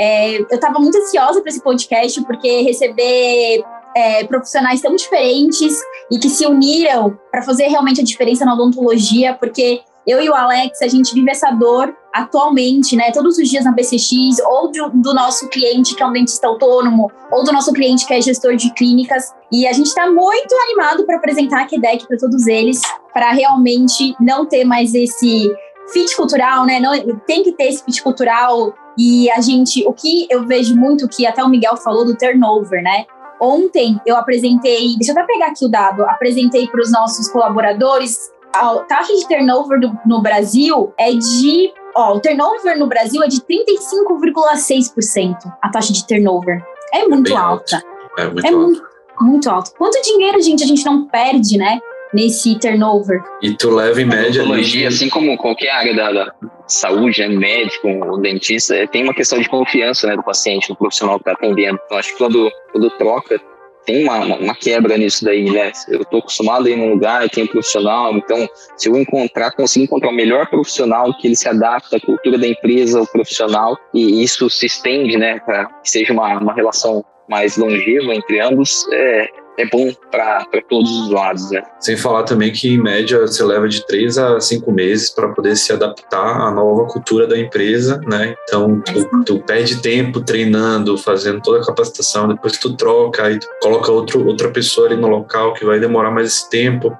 É, 0.00 0.38
eu 0.38 0.46
estava 0.50 0.78
muito 0.78 0.96
ansiosa 0.96 1.40
para 1.40 1.50
esse 1.50 1.62
podcast, 1.62 2.20
porque 2.24 2.62
receber 2.62 3.62
é, 3.94 4.24
profissionais 4.24 4.80
tão 4.80 4.96
diferentes 4.96 5.78
e 6.10 6.18
que 6.18 6.28
se 6.28 6.46
uniram 6.46 7.18
para 7.30 7.42
fazer 7.42 7.68
realmente 7.68 8.00
a 8.00 8.04
diferença 8.04 8.44
na 8.44 8.54
odontologia, 8.54 9.34
porque 9.34 9.82
eu 10.06 10.20
e 10.20 10.28
o 10.28 10.34
Alex, 10.34 10.82
a 10.82 10.88
gente 10.88 11.14
vive 11.14 11.30
essa 11.30 11.50
dor 11.50 11.94
atualmente, 12.14 12.94
né, 12.94 13.10
todos 13.10 13.36
os 13.38 13.48
dias 13.48 13.64
na 13.64 13.72
BCX, 13.72 14.38
ou 14.46 14.70
do, 14.70 15.12
nosso 15.12 15.48
cliente 15.48 15.96
que 15.96 16.02
é 16.02 16.06
um 16.06 16.12
dentista 16.12 16.46
autônomo, 16.46 17.10
ou 17.32 17.42
do 17.42 17.52
nosso 17.52 17.72
cliente 17.72 18.06
que 18.06 18.14
é 18.14 18.20
gestor 18.20 18.54
de 18.54 18.72
clínicas. 18.72 19.34
E 19.50 19.66
a 19.66 19.72
gente 19.72 19.86
está 19.86 20.08
muito 20.08 20.54
animado 20.66 21.04
para 21.04 21.16
apresentar 21.16 21.62
a 21.62 21.66
QDEC 21.66 22.06
para 22.06 22.16
todos 22.16 22.46
eles, 22.46 22.80
para 23.12 23.32
realmente 23.32 24.14
não 24.20 24.46
ter 24.46 24.64
mais 24.64 24.94
esse 24.94 25.52
fit 25.92 26.16
cultural, 26.16 26.64
né? 26.64 26.78
Não, 26.78 26.92
tem 27.26 27.42
que 27.42 27.52
ter 27.52 27.64
esse 27.64 27.84
fit 27.84 28.02
cultural. 28.02 28.72
E 28.96 29.28
a 29.32 29.40
gente, 29.40 29.84
o 29.86 29.92
que 29.92 30.28
eu 30.30 30.46
vejo 30.46 30.76
muito, 30.76 31.08
que 31.08 31.26
até 31.26 31.42
o 31.42 31.48
Miguel 31.48 31.76
falou 31.76 32.04
do 32.04 32.16
turnover, 32.16 32.80
né? 32.80 33.06
Ontem 33.40 34.00
eu 34.06 34.16
apresentei, 34.16 34.94
deixa 34.96 35.12
eu 35.12 35.18
até 35.18 35.26
pegar 35.26 35.48
aqui 35.48 35.64
o 35.66 35.68
dado, 35.68 36.04
apresentei 36.04 36.68
para 36.68 36.80
os 36.80 36.92
nossos 36.92 37.28
colaboradores 37.28 38.32
a 38.54 38.76
taxa 38.88 39.12
de 39.14 39.26
turnover 39.26 39.80
do, 39.80 39.98
no 40.06 40.22
Brasil 40.22 40.92
é 40.96 41.12
de. 41.12 41.72
Ó, 41.96 42.16
o 42.16 42.20
turnover 42.20 42.78
no 42.78 42.86
Brasil 42.86 43.22
é 43.22 43.28
de 43.28 43.40
35,6%. 43.40 45.36
A 45.62 45.68
taxa 45.68 45.92
de 45.92 46.06
turnover. 46.06 46.62
É 46.92 47.06
muito 47.06 47.32
é 47.32 47.36
alta. 47.36 47.76
Alto. 47.76 47.86
É 48.18 48.24
muito 48.24 48.46
é 48.46 48.48
alto. 48.48 48.58
Muito, 48.58 48.82
muito 49.20 49.50
alto. 49.50 49.72
Quanto 49.76 50.02
dinheiro, 50.02 50.40
gente, 50.40 50.64
a 50.64 50.66
gente 50.66 50.84
não 50.84 51.06
perde, 51.06 51.56
né? 51.56 51.80
Nesse 52.12 52.58
turnover. 52.58 53.22
E 53.42 53.54
tu 53.54 53.70
leva 53.70 54.00
em 54.00 54.04
média. 54.04 54.42
Odontologia, 54.42 54.88
assim 54.88 55.08
como 55.08 55.36
qualquer 55.36 55.70
área 55.70 55.94
da, 55.94 56.12
da 56.12 56.34
saúde, 56.66 57.20
né, 57.20 57.28
médico, 57.28 57.88
o 57.88 58.18
dentista, 58.18 58.86
tem 58.88 59.02
uma 59.02 59.14
questão 59.14 59.38
de 59.40 59.48
confiança 59.48 60.06
né, 60.06 60.16
do 60.16 60.22
paciente, 60.22 60.68
do 60.68 60.76
profissional 60.76 61.16
que 61.16 61.28
está 61.28 61.32
atendendo. 61.32 61.78
Então, 61.84 61.98
acho 61.98 62.12
que 62.12 62.18
quando, 62.18 62.50
quando 62.72 62.90
troca, 62.90 63.40
tem 63.84 64.04
uma, 64.04 64.18
uma, 64.36 64.54
quebra 64.54 64.96
nisso 64.96 65.24
daí, 65.24 65.50
né? 65.50 65.72
Eu 65.88 66.02
estou 66.02 66.20
acostumado 66.20 66.66
a 66.66 66.70
ir 66.70 66.76
num 66.76 66.90
lugar, 66.90 67.22
eu 67.22 67.28
tenho 67.28 67.46
um 67.46 67.50
profissional, 67.50 68.16
então 68.16 68.48
se 68.76 68.88
eu 68.88 68.96
encontrar, 68.96 69.52
conseguir 69.52 69.84
encontrar 69.84 70.10
o 70.10 70.14
melhor 70.14 70.48
profissional 70.48 71.16
que 71.18 71.28
ele 71.28 71.36
se 71.36 71.48
adapta 71.48 71.96
à 71.96 72.00
cultura 72.00 72.38
da 72.38 72.46
empresa, 72.46 73.00
o 73.00 73.06
profissional, 73.06 73.76
e 73.92 74.22
isso 74.22 74.48
se 74.48 74.66
estende, 74.66 75.16
né, 75.16 75.40
para 75.40 75.66
que 75.66 75.90
seja 75.90 76.12
uma, 76.12 76.38
uma 76.38 76.54
relação 76.54 77.04
mais 77.28 77.56
longeva 77.56 78.14
entre 78.14 78.40
ambos, 78.40 78.86
é, 78.92 79.28
é 79.58 79.66
bom 79.66 79.92
para 80.10 80.44
todos 80.68 80.90
os 80.90 81.10
lados, 81.10 81.50
né? 81.50 81.62
Sem 81.80 81.96
falar 81.96 82.24
também 82.24 82.52
que, 82.52 82.68
em 82.68 82.82
média, 82.82 83.20
você 83.20 83.42
leva 83.44 83.68
de 83.68 83.86
três 83.86 84.18
a 84.18 84.40
cinco 84.40 84.72
meses 84.72 85.10
para 85.10 85.28
poder 85.28 85.56
se 85.56 85.72
adaptar 85.72 86.40
à 86.40 86.50
nova 86.50 86.86
cultura 86.86 87.26
da 87.26 87.38
empresa, 87.38 88.00
né? 88.06 88.34
Então, 88.44 88.80
tu, 88.80 89.24
tu, 89.24 89.38
perde 89.40 89.80
tempo 89.80 90.20
treinando, 90.20 90.98
fazendo 90.98 91.40
toda 91.40 91.62
a 91.62 91.66
capacitação, 91.66 92.28
depois 92.28 92.58
tu 92.58 92.76
troca, 92.76 93.24
aí 93.24 93.38
tu 93.38 93.46
coloca 93.60 93.92
outro, 93.92 94.26
outra 94.26 94.50
pessoa 94.50 94.88
ali 94.88 94.96
no 94.96 95.08
local 95.08 95.54
que 95.54 95.64
vai 95.64 95.78
demorar 95.78 96.10
mais 96.10 96.28
esse 96.28 96.50
tempo. 96.50 96.96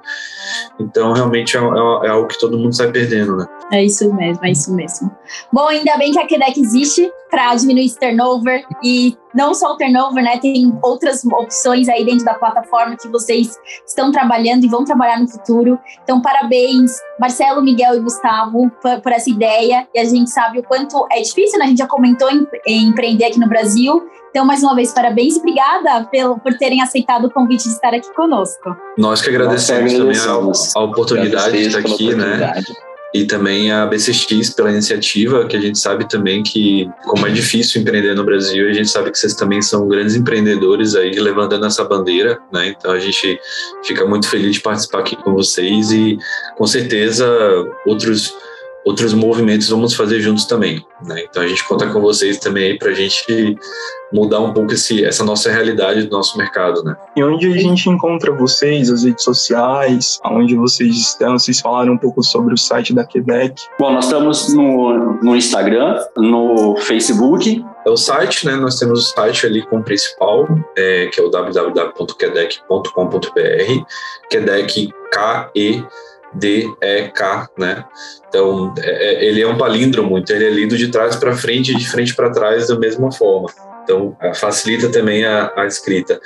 Então, 0.79 1.13
realmente 1.13 1.57
é, 1.57 1.59
é, 1.59 2.07
é 2.07 2.09
algo 2.09 2.27
que 2.27 2.39
todo 2.39 2.57
mundo 2.57 2.75
sai 2.75 2.91
perdendo, 2.91 3.37
né? 3.37 3.45
É 3.71 3.83
isso 3.83 4.13
mesmo, 4.13 4.45
é 4.45 4.51
isso 4.51 4.73
mesmo. 4.73 5.11
Bom, 5.51 5.67
ainda 5.67 5.97
bem 5.97 6.11
que 6.11 6.19
a 6.19 6.27
Quebec 6.27 6.59
existe 6.59 7.11
para 7.29 7.55
diminuir 7.55 7.85
esse 7.85 7.99
turnover 7.99 8.63
e 8.83 9.17
não 9.33 9.53
só 9.53 9.73
o 9.73 9.77
turnover, 9.77 10.23
né? 10.23 10.37
Tem 10.37 10.77
outras 10.81 11.25
opções 11.25 11.89
aí 11.89 12.05
dentro 12.05 12.23
da 12.23 12.35
plataforma 12.35 12.95
que 12.95 13.07
vocês 13.09 13.57
estão 13.85 14.11
trabalhando 14.11 14.63
e 14.63 14.69
vão 14.69 14.85
trabalhar 14.85 15.19
no 15.19 15.27
futuro. 15.27 15.77
Então, 16.03 16.21
parabéns, 16.21 16.91
Marcelo, 17.19 17.61
Miguel 17.61 17.95
e 17.95 17.99
Gustavo, 17.99 18.69
por, 18.81 19.01
por 19.01 19.11
essa 19.11 19.29
ideia. 19.29 19.87
E 19.93 19.99
a 19.99 20.05
gente 20.05 20.29
sabe 20.29 20.59
o 20.59 20.63
quanto 20.63 21.05
é 21.11 21.21
difícil, 21.21 21.59
né? 21.59 21.65
A 21.65 21.67
gente 21.67 21.79
já 21.79 21.87
comentou 21.87 22.29
em, 22.29 22.47
em 22.67 22.87
empreender 22.87 23.25
aqui 23.25 23.39
no 23.39 23.49
Brasil. 23.49 24.07
Então, 24.35 24.43
mais 24.43 24.61
uma 24.61 24.75
vez, 24.75 24.91
parabéns 24.91 25.37
e 25.37 25.39
obrigada 25.39 26.03
pelo, 26.11 26.37
por 26.37 26.53
terem 26.55 26.81
aceitado 26.81 27.27
o 27.27 27.31
convite 27.31 27.63
de 27.63 27.69
estar 27.69 27.93
aqui 27.93 28.13
conosco. 28.13 28.75
Nós 28.97 29.21
que 29.21 29.29
agradecemos, 29.29 29.83
Nós 29.83 29.93
que 29.93 30.01
agradecemos. 30.01 30.59
também 30.59 30.73
a, 30.75 30.79
a 30.79 30.83
oportunidade 30.83 31.57
de 31.57 31.67
estar 31.67 31.79
aqui, 31.79 32.13
né? 32.13 32.61
e 33.13 33.23
também 33.23 33.71
a 33.71 33.85
BCX 33.85 34.49
pela 34.49 34.69
iniciativa, 34.69 35.45
que 35.45 35.55
a 35.55 35.61
gente 35.61 35.79
sabe 35.79 36.05
também 36.09 36.43
que, 36.43 36.85
como 37.05 37.25
é 37.25 37.29
difícil 37.29 37.79
empreender 37.79 38.13
no 38.13 38.25
Brasil, 38.25 38.67
a 38.67 38.73
gente 38.73 38.89
sabe 38.89 39.09
que 39.09 39.17
vocês 39.17 39.35
também 39.35 39.61
são 39.61 39.87
grandes 39.87 40.15
empreendedores 40.15 40.95
aí, 40.95 41.11
levantando 41.11 41.65
essa 41.65 41.85
bandeira, 41.85 42.37
né? 42.51 42.75
Então 42.77 42.91
a 42.91 42.99
gente 42.99 43.39
fica 43.85 44.05
muito 44.05 44.27
feliz 44.27 44.55
de 44.55 44.59
participar 44.59 44.99
aqui 44.99 45.15
com 45.15 45.31
vocês 45.31 45.93
e, 45.93 46.17
com 46.57 46.67
certeza, 46.67 47.25
outros 47.87 48.35
outros 48.85 49.13
movimentos 49.13 49.69
vamos 49.69 49.95
fazer 49.95 50.21
juntos 50.21 50.45
também. 50.45 50.85
Né? 51.03 51.23
Então 51.27 51.41
a 51.41 51.47
gente 51.47 51.67
conta 51.67 51.87
com 51.87 51.99
vocês 51.99 52.37
também 52.37 52.71
aí 52.71 52.77
para 52.77 52.89
a 52.89 52.93
gente 52.93 53.57
mudar 54.13 54.39
um 54.39 54.53
pouco 54.53 54.73
esse, 54.73 55.03
essa 55.03 55.25
nossa 55.25 55.51
realidade 55.51 56.03
do 56.03 56.15
nosso 56.15 56.37
mercado. 56.37 56.83
Né? 56.83 56.95
E 57.17 57.23
onde 57.23 57.51
a 57.51 57.57
gente 57.57 57.89
encontra 57.89 58.31
vocês, 58.31 58.91
as 58.91 59.03
redes 59.03 59.23
sociais, 59.23 60.19
onde 60.23 60.55
vocês 60.55 60.95
estão? 60.95 61.37
Vocês 61.37 61.59
falaram 61.59 61.93
um 61.93 61.97
pouco 61.97 62.23
sobre 62.23 62.53
o 62.53 62.57
site 62.57 62.93
da 62.93 63.03
Quebec. 63.03 63.61
Bom, 63.79 63.91
nós 63.91 64.05
estamos 64.05 64.53
no, 64.53 65.19
no 65.21 65.35
Instagram, 65.35 65.99
no 66.15 66.77
Facebook. 66.77 67.65
É 67.85 67.89
o 67.89 67.97
site, 67.97 68.45
né? 68.45 68.55
Nós 68.55 68.77
temos 68.77 68.99
o 68.99 69.13
site 69.13 69.45
ali 69.45 69.63
com 69.63 69.79
o 69.79 69.83
principal, 69.83 70.47
é, 70.77 71.07
que 71.07 71.19
é 71.19 71.23
o 71.23 71.29
www.quedec.com.br, 71.29 73.85
Quedec 74.29 74.93
K-E 75.11 75.83
D-E-K, 76.35 77.49
né? 77.57 77.83
Então, 78.27 78.73
é, 78.77 78.89
é, 78.89 79.25
ele 79.25 79.41
é 79.41 79.47
um 79.47 79.57
palíndromo, 79.57 80.17
então 80.17 80.35
ele 80.35 80.45
é 80.45 80.49
lido 80.49 80.77
de 80.77 80.89
trás 80.89 81.15
para 81.15 81.35
frente 81.35 81.71
e 81.71 81.77
de 81.77 81.87
frente 81.87 82.15
para 82.15 82.29
trás 82.29 82.67
da 82.67 82.77
mesma 82.77 83.11
forma. 83.11 83.49
Então, 83.83 84.15
é, 84.21 84.33
facilita 84.33 84.89
também 84.89 85.25
a, 85.25 85.51
a 85.55 85.65
escrita. 85.65 86.19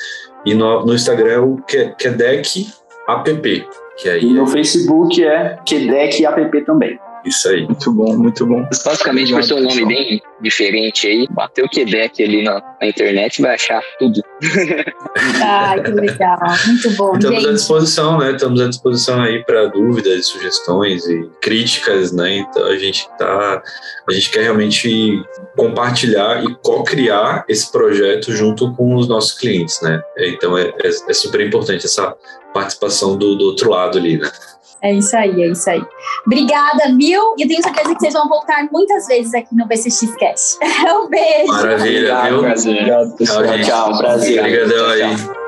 E 0.46 0.54
no, 0.54 0.86
no 0.86 0.94
Instagram 0.94 1.32
é 1.32 1.40
o 1.40 1.58
Quedec 1.98 2.68
App, 3.08 3.68
que 3.98 4.10
aí... 4.10 4.24
E 4.24 4.34
no 4.34 4.48
Facebook 4.48 5.24
é 5.24 5.58
Quedec 5.66 6.26
App 6.26 6.66
também. 6.66 7.00
Isso 7.26 7.50
aí. 7.50 7.66
Muito 7.66 7.92
bom, 7.92 8.18
muito 8.18 8.46
bom. 8.46 8.66
Basicamente, 8.86 9.34
por 9.34 9.44
ser 9.44 9.56
um 9.56 9.62
nome 9.62 9.86
bem 9.86 10.22
diferente 10.42 11.08
aí, 11.08 11.28
bateu 11.30 11.66
o 11.66 11.70
Quebec 11.70 12.24
ali 12.24 12.44
na, 12.44 12.62
na 12.82 12.88
internet 12.88 13.42
vai 13.42 13.56
achar 13.56 13.82
tudo. 14.00 14.22
Ai, 15.44 15.84
que 15.84 15.92
legal. 15.92 16.38
Muito 16.68 16.92
bom, 16.92 17.14
Estamos 17.16 17.38
à 17.38 17.42
gente. 17.42 17.54
disposição, 17.56 18.18
né? 18.18 18.32
Estamos 18.32 18.62
à 18.62 18.68
disposição 18.68 19.22
aí 19.22 19.44
para 19.44 19.68
dúvidas, 19.68 20.28
sugestões 20.28 21.06
e 21.08 21.30
críticas, 21.42 22.12
né? 22.12 22.38
Então 22.38 22.66
a 22.66 22.78
gente 22.78 23.08
tá, 23.18 23.62
a 24.08 24.14
gente 24.14 24.30
quer 24.30 24.44
realmente 24.44 25.22
compartilhar 25.58 26.44
e 26.44 26.56
co-criar 26.64 27.44
esse 27.50 27.70
projeto 27.72 28.32
junto 28.32 28.74
com 28.76 28.96
os 28.96 29.08
nossos 29.08 29.38
clientes, 29.38 29.82
né? 29.82 30.02
Então 30.18 30.58
é, 30.58 30.70
é, 30.84 30.88
é 30.88 31.14
super 31.14 31.42
importante 31.42 31.86
essa 31.86 32.16
participação 32.54 33.18
do, 33.18 33.36
do 33.36 33.46
outro 33.46 33.70
lado 33.70 33.98
ali, 33.98 34.18
né? 34.18 34.32
É 34.82 34.94
isso 34.94 35.16
aí, 35.16 35.44
é 35.44 35.48
isso 35.48 35.70
aí. 35.70 35.82
Obrigada, 36.26 36.96
viu? 36.98 37.22
E 37.38 37.44
eu 37.44 37.48
tenho 37.48 37.62
certeza 37.62 37.94
que 37.94 38.00
vocês 38.00 38.14
vão 38.14 38.28
voltar 38.28 38.68
muitas 38.72 39.08
vezes 39.08 39.34
aqui 39.34 39.56
no 39.56 39.66
BCX 39.68 40.16
Cast. 40.18 40.58
Um 40.90 41.10
beijo. 41.10 41.48
Maravilha, 41.48 42.18
Obrigado, 42.18 42.30
viu? 42.30 42.40
prazer. 42.42 42.74
Obrigado, 42.76 43.16
pessoal. 43.18 43.44
Tchau. 43.44 43.62
Tchau, 43.64 43.98
prazer. 43.98 44.40
Obrigadão 44.40 44.90
aí. 44.90 45.16
Tchau. 45.16 45.39